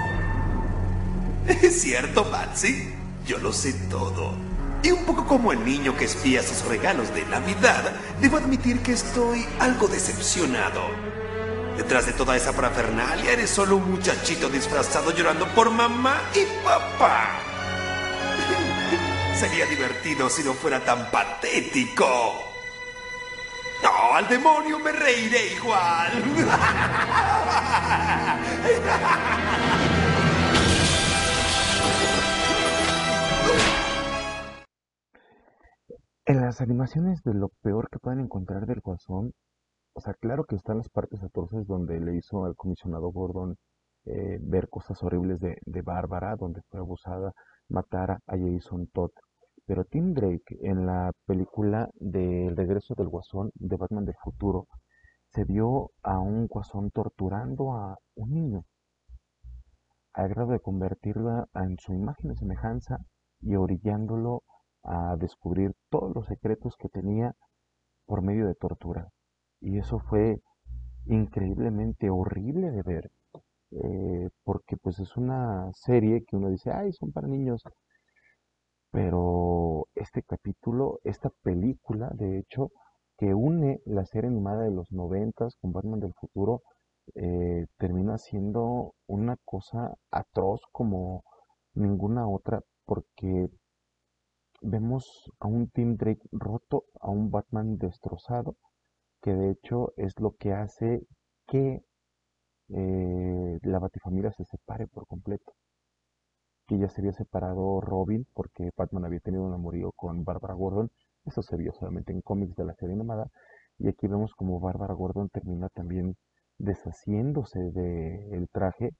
¿Es 1.47 1.81
cierto, 1.81 2.29
Patsy? 2.29 2.93
Yo 3.25 3.37
lo 3.37 3.53
sé 3.53 3.73
todo. 3.89 4.35
Y 4.83 4.91
un 4.91 5.05
poco 5.05 5.25
como 5.25 5.51
el 5.51 5.63
niño 5.63 5.95
que 5.95 6.05
espía 6.05 6.41
sus 6.41 6.65
regalos 6.65 7.13
de 7.13 7.25
Navidad, 7.25 7.91
debo 8.21 8.37
admitir 8.37 8.79
que 8.81 8.93
estoy 8.93 9.45
algo 9.59 9.87
decepcionado. 9.87 10.81
Detrás 11.77 12.07
de 12.07 12.13
toda 12.13 12.35
esa 12.35 12.53
parafernalia 12.53 13.33
eres 13.33 13.51
solo 13.51 13.77
un 13.77 13.91
muchachito 13.91 14.49
disfrazado 14.49 15.11
llorando 15.11 15.47
por 15.53 15.69
mamá 15.69 16.21
y 16.33 16.45
papá. 16.63 17.46
Sería 19.39 19.67
divertido 19.67 20.29
si 20.29 20.43
no 20.43 20.53
fuera 20.53 20.83
tan 20.83 21.11
patético. 21.11 22.05
No, 23.83 24.15
al 24.15 24.27
demonio 24.27 24.79
me 24.79 24.91
reiré 24.91 25.53
igual. 25.53 26.11
En 36.25 36.41
las 36.41 36.59
animaciones 36.59 37.21
de 37.23 37.33
lo 37.35 37.49
peor 37.61 37.89
que 37.89 37.99
pueden 37.99 38.19
encontrar 38.19 38.65
del 38.65 38.81
Guasón, 38.81 39.33
o 39.93 40.01
sea, 40.01 40.13
claro 40.15 40.43
que 40.45 40.55
están 40.55 40.77
las 40.77 40.89
partes 40.89 41.23
atroces 41.23 41.65
donde 41.67 41.99
le 42.01 42.17
hizo 42.17 42.43
al 42.43 42.55
comisionado 42.55 43.11
Gordon 43.11 43.55
eh, 44.05 44.39
ver 44.41 44.67
cosas 44.67 45.01
horribles 45.03 45.39
de, 45.39 45.57
de 45.65 45.81
Bárbara, 45.83 46.35
donde 46.35 46.61
fue 46.69 46.79
abusada, 46.79 47.33
matar 47.69 48.11
a 48.11 48.37
Jason 48.37 48.87
Todd. 48.93 49.11
Pero 49.65 49.83
Tim 49.83 50.13
Drake, 50.13 50.57
en 50.61 50.85
la 50.85 51.11
película 51.25 51.89
de 51.95 52.47
El 52.47 52.55
regreso 52.55 52.95
del 52.95 53.09
Guasón 53.09 53.51
de 53.55 53.75
Batman 53.75 54.05
del 54.05 54.15
futuro, 54.23 54.67
se 55.33 55.43
vio 55.43 55.91
a 56.03 56.19
un 56.19 56.47
Guasón 56.47 56.89
torturando 56.91 57.73
a 57.73 57.97
un 58.15 58.33
niño, 58.33 58.63
al 60.13 60.29
grado 60.29 60.53
de 60.53 60.59
convertirla 60.59 61.47
en 61.53 61.77
su 61.77 61.93
imagen 61.93 62.31
y 62.31 62.35
semejanza 62.37 62.97
y 63.41 63.55
orillándolo 63.55 64.43
a 64.83 65.15
descubrir 65.17 65.73
todos 65.89 66.15
los 66.15 66.25
secretos 66.27 66.75
que 66.79 66.89
tenía 66.89 67.33
por 68.05 68.21
medio 68.21 68.47
de 68.47 68.55
tortura. 68.55 69.09
Y 69.59 69.77
eso 69.77 69.99
fue 69.99 70.41
increíblemente 71.05 72.09
horrible 72.09 72.71
de 72.71 72.83
ver, 72.83 73.11
eh, 73.71 74.29
porque 74.43 74.77
pues 74.77 74.99
es 74.99 75.17
una 75.17 75.71
serie 75.73 76.23
que 76.25 76.35
uno 76.35 76.49
dice, 76.49 76.71
ay, 76.71 76.93
son 76.93 77.11
para 77.11 77.27
niños, 77.27 77.63
pero 78.91 79.87
este 79.95 80.23
capítulo, 80.23 80.99
esta 81.03 81.29
película, 81.43 82.09
de 82.13 82.39
hecho, 82.39 82.71
que 83.17 83.33
une 83.33 83.81
la 83.85 84.05
serie 84.05 84.29
animada 84.29 84.63
de 84.63 84.71
los 84.71 84.91
noventas 84.91 85.55
con 85.61 85.73
Batman 85.73 85.99
del 85.99 86.13
futuro, 86.13 86.61
eh, 87.15 87.67
termina 87.77 88.17
siendo 88.17 88.93
una 89.07 89.37
cosa 89.45 89.95
atroz 90.11 90.61
como 90.71 91.23
ninguna 91.73 92.27
otra 92.27 92.61
porque 92.85 93.49
vemos 94.61 95.31
a 95.39 95.47
un 95.47 95.69
Tim 95.69 95.97
Drake 95.97 96.27
roto, 96.31 96.85
a 96.99 97.09
un 97.09 97.29
Batman 97.31 97.77
destrozado, 97.77 98.55
que 99.21 99.33
de 99.33 99.51
hecho 99.51 99.93
es 99.97 100.19
lo 100.19 100.31
que 100.37 100.53
hace 100.53 101.01
que 101.47 101.81
eh, 102.69 103.59
la 103.63 103.79
Batifamilia 103.79 104.31
se 104.31 104.45
separe 104.45 104.87
por 104.87 105.07
completo. 105.07 105.53
Que 106.67 106.77
ya 106.77 106.89
se 106.89 107.01
había 107.01 107.13
separado 107.13 107.81
Robin 107.81 108.27
porque 108.33 108.71
Batman 108.75 109.05
había 109.05 109.19
tenido 109.21 109.43
un 109.43 109.53
amorío 109.53 109.91
con 109.93 110.23
Barbara 110.23 110.53
Gordon. 110.53 110.91
Eso 111.25 111.41
se 111.41 111.57
vio 111.57 111.73
solamente 111.73 112.11
en 112.11 112.21
cómics 112.21 112.55
de 112.55 112.65
la 112.65 112.73
serie 112.75 112.95
animada. 112.95 113.29
Y 113.79 113.87
aquí 113.87 114.07
vemos 114.07 114.33
como 114.35 114.59
Barbara 114.59 114.93
Gordon 114.93 115.29
termina 115.29 115.69
también 115.69 116.17
deshaciéndose 116.57 117.59
del 117.71 118.49
traje 118.49 118.91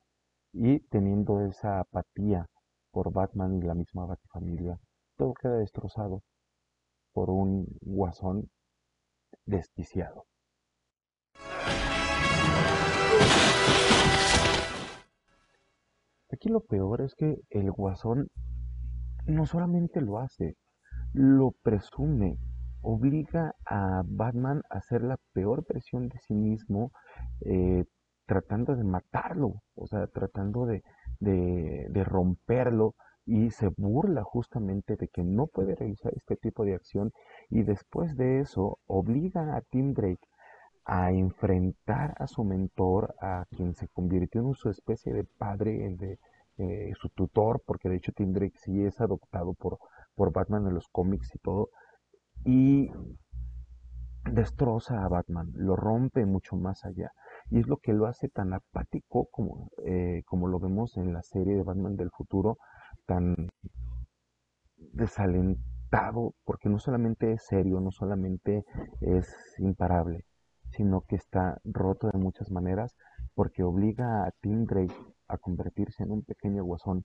y 0.53 0.79
teniendo 0.89 1.41
esa 1.41 1.79
apatía 1.79 2.47
por 2.91 3.11
Batman 3.11 3.57
y 3.57 3.61
la 3.61 3.75
misma 3.75 4.05
Batifamilia. 4.05 4.79
Todo 5.17 5.33
queda 5.33 5.57
destrozado 5.57 6.21
por 7.13 7.29
un 7.29 7.67
guasón 7.81 8.49
desquiciado. 9.45 10.25
Aquí 16.31 16.49
lo 16.49 16.61
peor 16.61 17.01
es 17.01 17.15
que 17.15 17.37
el 17.49 17.71
guasón 17.71 18.27
no 19.25 19.45
solamente 19.45 20.01
lo 20.01 20.19
hace, 20.19 20.55
lo 21.13 21.51
presume, 21.63 22.37
obliga 22.81 23.55
a 23.65 24.03
Batman 24.05 24.61
a 24.69 24.77
hacer 24.77 25.03
la 25.03 25.17
peor 25.33 25.65
versión 25.67 26.09
de 26.09 26.19
sí 26.19 26.33
mismo, 26.33 26.91
eh, 27.41 27.85
tratando 28.25 28.75
de 28.75 28.83
matarlo, 28.83 29.61
o 29.75 29.87
sea, 29.87 30.07
tratando 30.07 30.65
de, 30.65 30.83
de, 31.19 32.03
romperlo 32.03 32.95
y 33.25 33.51
se 33.51 33.69
burla 33.69 34.23
justamente 34.23 34.95
de 34.95 35.07
que 35.07 35.23
no 35.23 35.47
puede 35.47 35.75
realizar 35.75 36.13
este 36.15 36.35
tipo 36.35 36.65
de 36.65 36.75
acción 36.75 37.11
y 37.49 37.63
después 37.63 38.15
de 38.15 38.39
eso 38.39 38.79
obliga 38.85 39.55
a 39.55 39.61
Tim 39.61 39.93
Drake 39.93 40.27
a 40.87 41.11
enfrentar 41.11 42.15
a 42.17 42.27
su 42.27 42.45
mentor, 42.45 43.13
a 43.21 43.45
quien 43.51 43.75
se 43.75 43.89
convirtió 43.89 44.41
en 44.41 44.53
su 44.53 44.69
especie 44.69 45.13
de 45.13 45.25
padre, 45.25 45.95
de 45.97 46.17
eh, 46.57 46.93
su 46.95 47.09
tutor, 47.09 47.61
porque 47.65 47.89
de 47.89 47.97
hecho 47.97 48.13
Tim 48.13 48.31
Drake 48.31 48.57
sí 48.57 48.85
es 48.85 49.01
adoptado 49.01 49.53
por, 49.53 49.79
por 50.15 50.31
Batman 50.31 50.65
en 50.65 50.73
los 50.73 50.87
cómics 50.87 51.35
y 51.35 51.39
todo, 51.39 51.69
y 52.45 52.89
destroza 54.31 55.03
a 55.03 55.09
Batman, 55.09 55.51
lo 55.55 55.75
rompe 55.75 56.25
mucho 56.25 56.55
más 56.55 56.85
allá. 56.85 57.11
Y 57.49 57.59
es 57.59 57.67
lo 57.67 57.77
que 57.77 57.91
lo 57.91 58.07
hace 58.07 58.29
tan 58.29 58.53
apático 58.53 59.27
como, 59.29 59.69
eh, 59.85 60.23
como 60.25 60.47
lo 60.47 60.57
vemos 60.57 60.95
en 60.95 61.11
la 61.11 61.21
serie 61.21 61.55
de 61.55 61.63
Batman 61.63 61.97
del 61.97 62.11
futuro, 62.11 62.57
tan 63.05 63.35
desalentado, 64.93 66.33
porque 66.45 66.69
no 66.69 66.79
solamente 66.79 67.33
es 67.33 67.45
serio, 67.45 67.81
no 67.81 67.91
solamente 67.91 68.63
es 69.01 69.27
imparable, 69.59 70.23
sino 70.77 71.01
que 71.01 71.15
está 71.15 71.59
roto 71.63 72.07
de 72.07 72.19
muchas 72.19 72.51
maneras 72.51 72.95
porque 73.33 73.63
obliga 73.63 74.25
a 74.25 74.31
Tim 74.41 74.65
Drake 74.65 74.95
a 75.27 75.39
convertirse 75.39 76.03
en 76.03 76.11
un 76.11 76.21
pequeño 76.21 76.63
guasón 76.63 77.03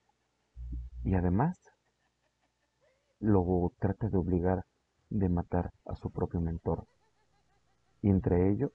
y 1.04 1.14
además 1.14 1.58
lo 3.18 3.72
trata 3.78 4.10
de 4.10 4.18
obligar 4.18 4.66
de 5.08 5.30
matar 5.30 5.72
a 5.86 5.96
su 5.96 6.10
propio 6.10 6.40
mentor. 6.40 6.86
Y 8.02 8.10
entre 8.10 8.50
ello 8.50 8.72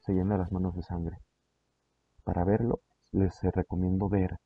se 0.00 0.14
llena 0.14 0.36
las 0.36 0.50
manos 0.50 0.74
de 0.74 0.82
sangre. 0.82 1.18
Para 2.24 2.44
verlo, 2.44 2.80
les 3.12 3.40
recomiendo 3.42 4.08
ver 4.08 4.38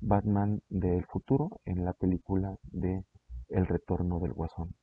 Batman 0.00 0.60
del 0.68 1.06
futuro 1.06 1.60
en 1.64 1.86
la 1.86 1.94
película 1.94 2.58
de 2.64 3.04
El 3.48 3.66
retorno 3.66 4.20
del 4.20 4.34
guasón. 4.34 4.74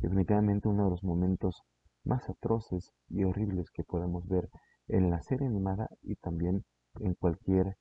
Definitivamente 0.00 0.68
uno 0.68 0.84
de 0.84 0.90
los 0.90 1.02
momentos 1.02 1.62
más 2.04 2.28
atroces 2.28 2.92
y 3.08 3.24
horribles 3.24 3.70
que 3.70 3.84
podemos 3.84 4.26
ver 4.28 4.48
en 4.88 5.10
la 5.10 5.22
serie 5.22 5.46
animada 5.46 5.88
y 6.02 6.16
también 6.16 6.64
en 7.00 7.14
cualquier 7.14 7.76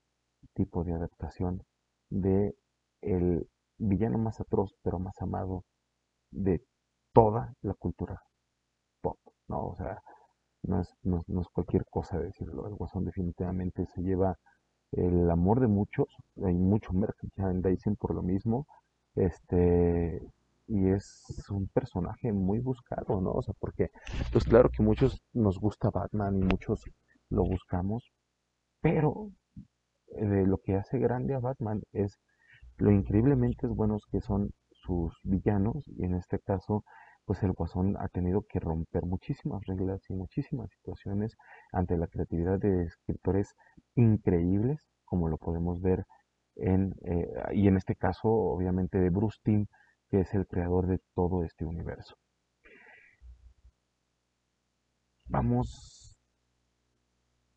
tipo 0.54 0.84
de 0.84 0.94
adaptación 0.94 1.64
de 2.10 2.56
el 3.02 3.48
villano 3.78 4.18
más 4.18 4.40
atroz 4.40 4.74
pero 4.84 5.00
más 5.00 5.22
amado 5.22 5.66
de 6.32 6.64
toda 7.14 7.54
la 7.62 7.74
cultura 7.74 8.22
pop, 9.02 9.18
¿no? 9.48 9.68
O 9.68 9.76
sea, 9.76 10.02
no 10.64 10.82
es, 10.82 10.94
no, 11.04 11.20
es 11.20 11.48
cualquier 11.50 11.86
cosa 11.90 12.20
decirlo. 12.20 12.68
El 12.68 12.76
Guasón 12.76 13.06
definitivamente 13.06 13.86
se 13.88 14.02
lleva 14.02 14.38
el 14.92 15.30
amor 15.30 15.60
de 15.60 15.68
muchos, 15.68 16.08
hay 16.44 16.54
mucho 16.54 16.94
merchandising 16.94 17.96
por 17.96 18.14
lo 18.14 18.22
mismo, 18.22 18.68
este, 19.16 20.22
y 20.68 20.90
es 20.90 21.24
un 21.50 21.68
personaje 21.68 22.32
muy 22.32 22.60
buscado, 22.60 23.22
¿no? 23.22 23.32
O 23.32 23.42
sea, 23.42 23.54
porque, 23.60 23.90
pues 24.32 24.46
claro 24.46 24.70
que 24.70 24.84
muchos 24.84 25.22
nos 25.34 25.60
gusta 25.60 25.90
Batman 25.90 26.38
y 26.38 26.44
muchos 26.44 26.84
lo 27.30 27.44
buscamos, 27.44 28.12
pero 28.82 29.32
de 30.08 30.46
lo 30.46 30.60
que 30.60 30.76
hace 30.76 31.00
grande 31.00 31.34
a 31.34 31.40
Batman 31.40 31.82
es 31.92 32.20
lo 32.78 32.92
increíblemente 32.92 33.68
buenos 33.68 34.06
que 34.12 34.22
son 34.22 34.52
sus 34.72 35.14
villanos, 35.24 35.84
y 35.88 36.06
en 36.06 36.16
este 36.16 36.40
caso, 36.40 36.84
pues 37.26 37.42
el 37.44 37.54
Guasón 37.54 37.96
ha 38.00 38.10
tenido 38.10 38.44
que 38.50 38.60
romper 38.60 39.06
muchísimas 39.06 39.66
reglas 39.66 40.02
y 40.10 40.14
muchísimas 40.14 40.70
situaciones 40.72 41.36
ante 41.72 41.98
la 41.98 42.08
creatividad 42.08 42.60
de 42.60 42.84
escritores 42.84 43.56
increíbles, 43.96 44.90
como 45.06 45.30
lo 45.30 45.38
podemos 45.38 45.82
ver 45.82 46.06
en, 46.56 46.94
eh, 47.06 47.28
y 47.54 47.68
en 47.68 47.78
este 47.78 47.96
caso, 47.96 48.30
obviamente, 48.30 49.00
de 49.00 49.10
Bruce 49.10 49.40
que 50.14 50.20
es 50.20 50.34
el 50.36 50.46
creador 50.46 50.86
de 50.86 51.00
todo 51.16 51.44
este 51.44 51.66
universo. 51.66 52.14
Vamos 55.26 56.16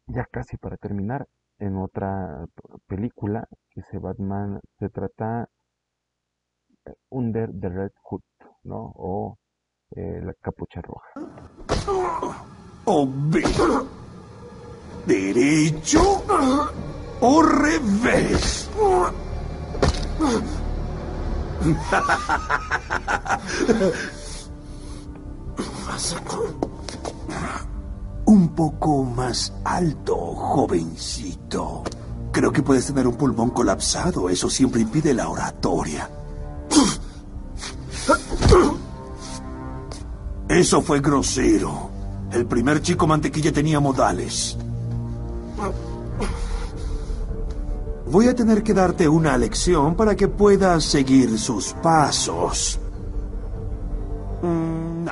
ya 0.07 0.25
casi 0.33 0.57
para 0.57 0.79
terminar 0.79 1.29
en 1.59 1.77
otra 1.77 2.47
película 2.87 3.47
que 3.69 3.83
se 3.83 3.99
Batman 3.99 4.59
se 4.79 4.89
trata 4.89 5.51
eh, 6.87 6.95
Under 7.11 7.51
the 7.61 7.69
Red 7.69 7.93
Hood, 8.03 8.23
¿no? 8.63 8.91
O 8.97 9.37
eh, 9.91 10.23
la 10.23 10.33
capucha 10.41 10.81
roja. 10.81 11.11
O 12.87 13.07
derecho 15.07 16.01
o 17.21 17.43
revés. 17.43 18.71
Un 28.27 28.49
poco 28.55 29.05
más 29.05 29.53
alto, 29.65 30.17
jovencito. 30.35 31.85
Creo 32.33 32.53
que 32.53 32.63
puedes 32.63 32.87
tener 32.87 33.07
un 33.07 33.15
pulmón 33.15 33.51
colapsado. 33.51 34.29
Eso 34.29 34.51
siempre 34.51 34.83
impide 34.83 35.15
la 35.15 35.29
oratoria. 35.29 36.11
Eso 40.49 40.83
fue 40.83 41.01
grosero. 41.01 41.91
El 42.33 42.47
primer 42.47 42.83
chico 42.83 43.07
mantequilla 43.07 43.53
tenía 43.53 43.81
modales. 43.81 44.59
Voy 48.09 48.29
a 48.29 48.37
tener 48.37 48.63
que 48.63 48.73
darte 48.73 49.09
una 49.09 49.37
lección 49.37 49.97
para 49.97 50.15
que 50.15 50.29
puedas 50.29 50.85
seguir 50.85 51.39
sus 51.39 51.75
pasos. 51.75 52.81
Mm, 54.43 55.09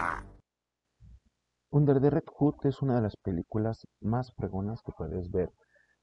Under 1.71 2.01
the 2.01 2.09
Red 2.09 2.27
Hood 2.37 2.55
es 2.63 2.81
una 2.83 2.95
de 2.95 3.03
las 3.03 3.17
películas 3.17 3.85
más 4.01 4.33
fregonas 4.37 4.81
que 4.83 4.93
puedes 4.97 5.29
ver. 5.33 5.51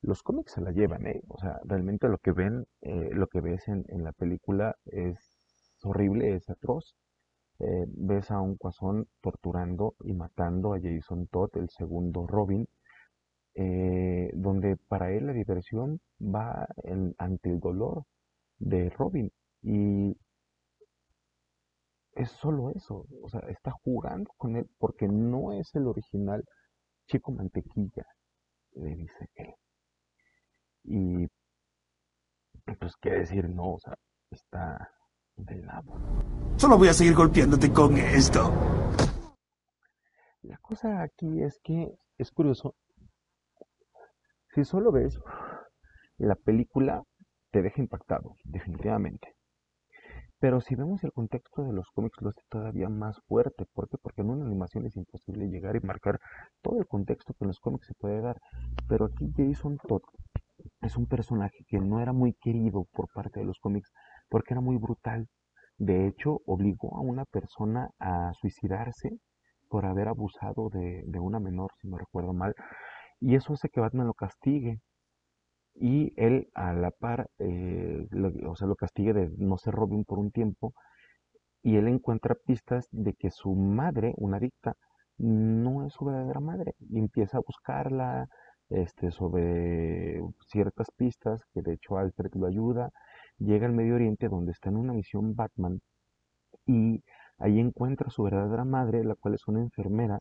Los 0.02 0.22
cómics 0.22 0.52
se 0.52 0.62
la 0.62 0.72
llevan, 0.72 1.08
¿eh? 1.08 1.22
O 1.30 1.38
sea, 1.38 1.62
realmente 1.64 2.10
lo 2.10 2.18
que 2.18 2.34
ven, 2.34 2.66
eh, 2.82 3.10
lo 3.14 3.28
que 3.28 3.40
ves 3.40 3.70
en, 3.70 3.86
la 4.04 4.12
película 4.12 4.76
es 4.88 5.18
horrible, 5.84 6.36
es 6.36 6.50
atroz. 6.50 6.98
Eh, 7.60 7.86
ves 7.88 8.32
a 8.32 8.42
un 8.42 8.58
cuazón 8.58 9.08
torturando 9.22 9.96
y 10.04 10.12
matando 10.12 10.74
a 10.74 10.80
Jason 10.82 11.28
Todd, 11.28 11.52
el 11.56 11.70
segundo 11.70 12.28
Robin, 12.28 12.68
eh, 13.56 14.32
donde 14.34 14.78
para 14.88 15.12
él 15.12 15.28
la 15.28 15.34
diversión 15.34 16.00
va 16.22 16.68
ante 17.18 17.50
el 17.50 17.60
dolor 17.60 18.04
de 18.60 18.90
Robin. 18.92 19.32
Y 19.62 20.18
es 22.14 22.32
solo 22.32 22.72
eso, 22.72 23.06
o 23.22 23.30
sea, 23.30 23.42
está 23.50 23.72
jugando 23.84 24.32
con 24.38 24.56
él 24.56 24.70
porque 24.78 25.08
no 25.08 25.54
es 25.54 25.74
el 25.76 25.88
original 25.88 26.44
chico 27.08 27.32
mantequilla, 27.32 28.06
le 28.74 28.96
dice 28.96 29.30
él. 29.36 29.54
Y 30.84 31.28
pues 32.80 32.96
qué 33.02 33.12
decir, 33.12 33.50
no, 33.50 33.74
o 33.74 33.80
sea, 33.80 33.96
está 34.30 34.90
del 35.36 35.66
lado. 35.66 35.94
Solo 36.58 36.78
voy 36.78 36.88
a 36.88 36.94
seguir 36.94 37.16
golpeándote 37.16 37.72
con 37.72 37.98
esto. 37.98 38.52
La 40.44 40.58
cosa 40.58 41.02
aquí 41.02 41.42
es 41.44 41.60
que 41.64 41.94
es 42.18 42.32
curioso 42.32 42.76
Si 44.54 44.66
solo 44.66 44.92
ves 44.92 45.20
la 46.18 46.36
película, 46.36 47.04
te 47.52 47.62
deja 47.62 47.82
impactado, 47.82 48.36
definitivamente. 48.44 49.36
Pero 50.40 50.60
si 50.60 50.76
vemos 50.76 51.04
el 51.04 51.12
contexto 51.12 51.64
de 51.64 51.72
los 51.72 51.88
cómics, 51.94 52.22
lo 52.22 52.30
hace 52.30 52.42
todavía 52.50 52.90
más 52.90 53.22
fuerte. 53.28 53.66
¿Por 53.74 53.88
qué? 53.88 53.98
Porque 54.02 54.22
en 54.22 54.32
una 54.32 54.46
animación 54.46 54.86
es 54.86 54.98
imposible 54.98 55.48
llegar 55.48 55.76
y 55.76 55.80
marcar 55.82 56.20
todo 56.62 56.80
el 56.80 56.88
contexto 56.88 57.34
que 57.34 57.46
en 57.46 57.50
los 57.50 57.60
cómics 57.60 57.88
se 57.88 57.94
puede 57.94 58.22
dar. 58.22 58.38
Pero 58.90 59.06
aquí 59.06 59.32
Jason 59.38 59.78
Todd 59.88 60.02
es 60.82 60.98
un 60.98 61.06
personaje 61.08 61.64
que 61.68 61.80
no 61.80 62.02
era 62.02 62.12
muy 62.12 62.34
querido 62.34 62.86
por 62.92 63.08
parte 63.14 63.40
de 63.40 63.46
los 63.46 63.60
cómics 63.60 63.92
porque 64.30 64.54
era 64.54 64.62
muy 64.62 64.78
brutal. 64.78 65.28
De 65.78 66.08
hecho, 66.08 66.40
obligó 66.46 66.98
a 66.98 67.02
una 67.02 67.26
persona 67.26 67.90
a 68.00 68.34
suicidarse 68.34 69.18
por 69.70 69.86
haber 69.86 70.08
abusado 70.08 70.70
de, 70.70 71.20
una 71.20 71.40
menor, 71.40 71.72
si 71.80 71.88
no 71.88 71.98
recuerdo 71.98 72.34
mal. 72.34 72.54
Y 73.22 73.36
eso 73.36 73.54
hace 73.54 73.70
que 73.70 73.80
Batman 73.82 74.08
lo 74.08 74.14
castigue. 74.14 74.82
Y 75.76 76.14
él 76.18 76.50
a 76.54 76.74
la 76.74 76.92
par, 76.92 77.30
eh, 77.40 78.08
o 78.48 78.56
sea, 78.56 78.68
lo 78.68 78.76
castigue 78.76 79.14
de 79.14 79.32
no 79.38 79.58
ser 79.58 79.74
Robin 79.76 80.04
por 80.06 80.20
un 80.20 80.32
tiempo. 80.32 80.74
Y 81.64 81.78
él 81.78 81.88
encuentra 81.88 82.36
pistas 82.36 82.88
de 82.92 83.14
que 83.14 83.32
su 83.32 83.56
madre, 83.56 84.14
una 84.18 84.38
adicta, 84.38 84.76
no 85.18 85.86
es 85.86 85.94
su 85.94 86.06
verdadera 86.06 86.40
madre. 86.42 86.74
Y 86.80 87.00
empieza 87.00 87.38
a 87.38 87.42
buscarla, 87.42 88.28
este, 88.72 89.12
sobre 89.12 90.22
ciertas 90.48 90.88
pistas, 90.96 91.42
que 91.54 91.62
de 91.62 91.74
hecho 91.74 91.98
Alfred 91.98 92.32
lo 92.36 92.48
ayuda, 92.48 92.92
llega 93.38 93.68
al 93.68 93.74
Medio 93.74 93.96
Oriente 93.96 94.30
donde 94.30 94.52
está 94.54 94.70
en 94.70 94.78
una 94.78 94.94
misión 94.94 95.36
Batman 95.36 95.82
y 96.66 97.04
ahí 97.38 97.60
encuentra 97.60 98.10
su 98.10 98.24
verdadera 98.24 98.66
madre, 98.66 99.04
la 99.04 99.16
cual 99.16 99.36
es 99.36 99.48
una 99.48 99.62
enfermera 99.62 100.20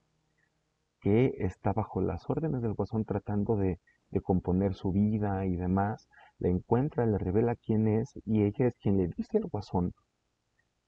que 1.00 1.34
está 1.38 1.72
bajo 1.72 2.00
las 2.00 2.28
órdenes 2.28 2.62
del 2.62 2.74
guasón 2.74 3.04
tratando 3.04 3.56
de, 3.56 3.78
componer 4.24 4.74
su 4.74 4.92
vida 4.92 5.46
y 5.46 5.56
demás, 5.56 6.08
la 6.38 6.48
encuentra, 6.48 7.06
le 7.06 7.18
revela 7.18 7.54
quién 7.54 7.86
es 7.88 8.12
y 8.26 8.42
ella 8.42 8.66
es 8.68 8.74
quien 8.82 8.98
le 8.98 9.08
dice 9.08 9.38
al 9.38 9.44
guasón 9.46 9.94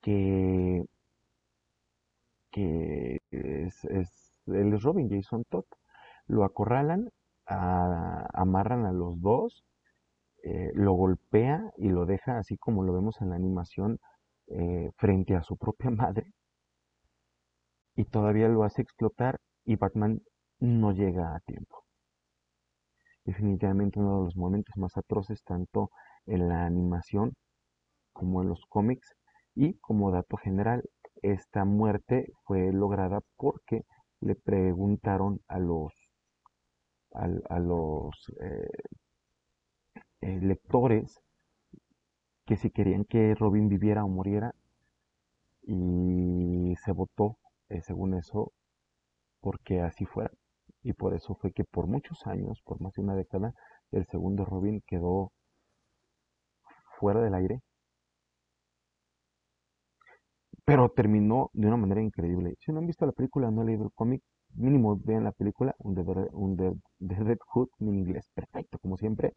que, 0.00 0.84
que 2.50 3.18
es, 3.30 3.84
es, 3.84 4.32
él 4.46 4.74
es 4.74 4.82
Robin 4.82 5.08
Jason 5.08 5.44
Todd. 5.48 5.64
Lo 6.26 6.44
acorralan 6.44 7.10
amarran 7.46 8.86
a 8.86 8.92
los 8.92 9.20
dos, 9.20 9.64
eh, 10.44 10.70
lo 10.74 10.92
golpea 10.92 11.72
y 11.76 11.88
lo 11.88 12.06
deja 12.06 12.38
así 12.38 12.56
como 12.56 12.82
lo 12.82 12.92
vemos 12.92 13.20
en 13.20 13.30
la 13.30 13.36
animación 13.36 13.98
eh, 14.48 14.90
frente 14.96 15.36
a 15.36 15.42
su 15.42 15.56
propia 15.56 15.90
madre 15.90 16.32
y 17.94 18.04
todavía 18.04 18.48
lo 18.48 18.64
hace 18.64 18.82
explotar 18.82 19.38
y 19.64 19.76
Batman 19.76 20.20
no 20.60 20.92
llega 20.92 21.34
a 21.34 21.40
tiempo. 21.40 21.84
Definitivamente 23.24 23.98
uno 24.00 24.18
de 24.18 24.24
los 24.24 24.36
momentos 24.36 24.76
más 24.76 24.96
atroces 24.96 25.42
tanto 25.44 25.90
en 26.26 26.48
la 26.48 26.66
animación 26.66 27.34
como 28.12 28.42
en 28.42 28.48
los 28.48 28.64
cómics 28.68 29.14
y 29.54 29.74
como 29.78 30.10
dato 30.10 30.36
general 30.36 30.82
esta 31.22 31.64
muerte 31.64 32.32
fue 32.44 32.72
lograda 32.72 33.20
porque 33.36 33.84
le 34.20 34.34
preguntaron 34.34 35.40
a 35.48 35.58
los 35.58 35.92
a, 37.12 37.58
los 37.58 38.32
eh, 38.40 38.68
eh, 40.22 40.38
lectores 40.40 41.20
que 42.46 42.56
si 42.56 42.70
querían 42.70 43.04
que 43.04 43.34
Robin 43.34 43.68
viviera 43.68 44.04
o 44.04 44.08
muriera 44.08 44.54
y 45.62 46.74
se 46.84 46.92
votó 46.92 47.38
eh, 47.68 47.82
según 47.82 48.14
eso 48.14 48.52
porque 49.42 49.82
así 49.82 50.06
fuera 50.06 50.30
y 50.82 50.94
por 50.94 51.14
eso 51.14 51.34
fue 51.36 51.52
que 51.52 51.64
por 51.64 51.86
muchos 51.86 52.26
años, 52.26 52.60
por 52.64 52.80
más 52.80 52.94
de 52.94 53.02
una 53.02 53.14
década, 53.16 53.54
el 53.92 54.06
segundo 54.06 54.44
Robin 54.46 54.82
quedó 54.86 55.32
fuera 56.98 57.20
del 57.20 57.34
aire 57.34 57.60
pero 60.64 60.90
terminó 60.90 61.50
de 61.52 61.66
una 61.66 61.76
manera 61.76 62.00
increíble. 62.02 62.54
Si 62.60 62.72
no 62.72 62.78
han 62.78 62.86
visto 62.86 63.06
la 63.06 63.12
película, 63.12 63.50
no 63.50 63.60
han 63.60 63.66
leído 63.66 63.84
el 63.84 63.92
cómic, 63.92 64.22
mínimo 64.54 64.96
vean 64.96 65.24
la 65.24 65.32
película, 65.32 65.74
un 65.78 65.94
The, 65.94 66.02
un 66.32 67.38
Hood 67.48 67.68
en 67.80 67.88
inglés, 67.88 68.28
perfecto, 68.34 68.78
como 68.78 68.96
siempre, 68.96 69.34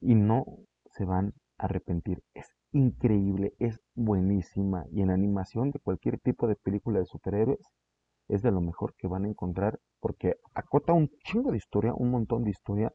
y 0.00 0.14
no 0.14 0.44
se 0.86 1.04
van 1.04 1.34
a 1.58 1.66
arrepentir. 1.66 2.22
Es 2.34 2.46
increíble, 2.72 3.54
es 3.58 3.80
buenísima, 3.94 4.84
y 4.90 5.02
en 5.02 5.10
animación 5.10 5.70
de 5.70 5.80
cualquier 5.80 6.18
tipo 6.20 6.46
de 6.46 6.56
película 6.56 6.98
de 7.00 7.06
superhéroes, 7.06 7.60
es 8.28 8.42
de 8.42 8.50
lo 8.50 8.60
mejor 8.60 8.94
que 8.96 9.08
van 9.08 9.24
a 9.24 9.28
encontrar, 9.28 9.78
porque 10.00 10.36
acota 10.54 10.92
un 10.92 11.08
chingo 11.24 11.50
de 11.52 11.58
historia, 11.58 11.94
un 11.94 12.10
montón 12.10 12.44
de 12.44 12.50
historia, 12.50 12.92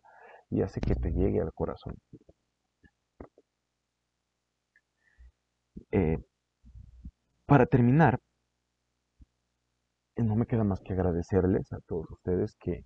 y 0.49 0.61
hace 0.61 0.81
que 0.81 0.95
te 0.95 1.11
llegue 1.11 1.41
al 1.41 1.53
corazón. 1.53 1.95
Eh, 5.91 6.17
para 7.45 7.65
terminar, 7.65 8.19
no 10.17 10.35
me 10.35 10.45
queda 10.45 10.63
más 10.63 10.79
que 10.81 10.93
agradecerles 10.93 11.71
a 11.73 11.79
todos 11.87 12.09
ustedes 12.11 12.55
que, 12.59 12.83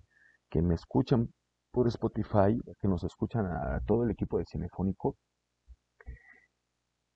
me 0.62 0.74
escuchan 0.74 1.28
por 1.70 1.86
Spotify, 1.88 2.58
que 2.80 2.88
nos 2.88 3.04
escuchan 3.04 3.44
a, 3.46 3.80
todo 3.86 4.04
el 4.04 4.10
equipo 4.10 4.38
de 4.38 4.46
Cinefónico. 4.46 5.16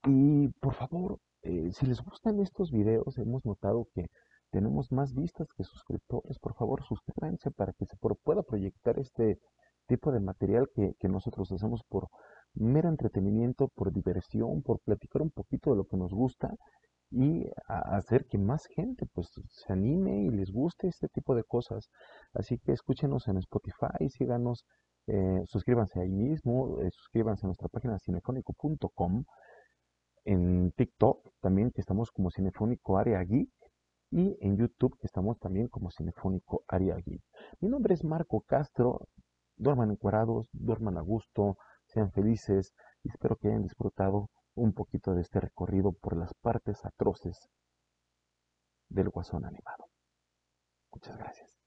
Y 0.05 0.49
por 0.61 0.75
favor, 0.75 1.19
eh, 1.43 1.71
si 1.73 1.87
les 1.87 2.03
gustan 2.03 2.39
estos 2.41 2.71
videos, 2.71 3.17
hemos 3.17 3.45
notado 3.47 3.87
que 3.95 4.07
tenemos 4.51 4.93
más 4.93 5.15
vistas 5.15 5.49
que 5.57 5.65
suscriptores. 5.65 6.39
Por 6.39 6.55
favor, 6.55 6.83
suscríbanse 6.85 7.51
para 7.51 7.73
que 7.73 7.87
se 7.87 7.97
pueda 7.97 8.43
proyectar 8.43 8.99
este 8.99 9.39
tipo 9.87 10.13
de 10.13 10.21
material 10.21 10.69
que, 10.75 11.09
nosotros 11.09 11.51
hacemos 11.53 11.83
por 11.89 12.09
mero 12.55 12.89
entretenimiento, 12.89 13.69
por 13.69 13.93
diversión, 13.93 14.63
por 14.63 14.81
platicar 14.81 15.23
un 15.23 15.31
poquito 15.31 15.71
de 15.71 15.77
lo 15.77 15.85
que 15.85 15.97
nos 15.97 16.13
gusta 16.13 16.55
y 17.11 17.45
hacer 17.67 18.27
que 18.27 18.39
más 18.39 18.67
gente 18.67 19.07
pues 19.13 19.29
se 19.49 19.73
anime 19.73 20.23
y 20.23 20.31
les 20.31 20.53
guste 20.53 20.87
este 20.89 21.09
tipo 21.09 21.35
de 21.35 21.43
cosas. 21.43 21.89
Así 22.35 22.59
que 22.59 22.73
escúchenos 22.73 23.27
en 23.27 23.39
Spotify, 23.39 24.09
síganos, 24.11 24.65
eh, 25.09 25.43
suscríbanse 25.47 26.01
ahí 26.01 26.13
mismo, 26.13 26.81
eh, 26.81 26.91
suscríbanse 26.93 27.47
a 27.47 27.49
nuestra 27.49 27.69
página 27.69 27.99
cinefónico.com, 27.99 29.25
en 30.25 30.71
TikTok 30.73 31.31
también 31.41 31.71
que 31.73 31.81
estamos 31.81 32.11
como 32.13 32.31
Cinefónico 32.31 32.99
Área 32.99 33.23
Geek 33.25 33.51
y 34.11 34.37
en 34.41 34.57
YouTube 34.57 34.99
estamos 35.03 35.39
también 35.39 35.69
como 35.69 35.91
Cinefónico 35.91 36.65
Geek. 36.69 37.23
Mi 37.61 37.69
nombre 37.69 37.95
es 37.95 38.05
Marco 38.05 38.41
Castro, 38.43 39.09
duerman 39.57 39.93
encuadrados, 39.93 40.49
duerman 40.53 40.99
a 40.99 41.01
gusto, 41.01 41.59
sean 41.87 42.11
felices 42.13 42.75
y 43.05 43.11
espero 43.11 43.37
que 43.37 43.49
hayan 43.49 43.63
disfrutado 43.63 44.31
un 44.55 44.73
poquito 44.73 45.15
de 45.15 45.23
este 45.23 45.41
recorrido 45.41 45.93
por 45.93 46.17
las 46.17 46.35
partes 46.35 46.85
atroces 46.85 47.49
del 48.89 49.09
guasón 49.09 49.45
animado. 49.45 49.87
Muchas 50.93 51.17
gracias. 51.17 51.60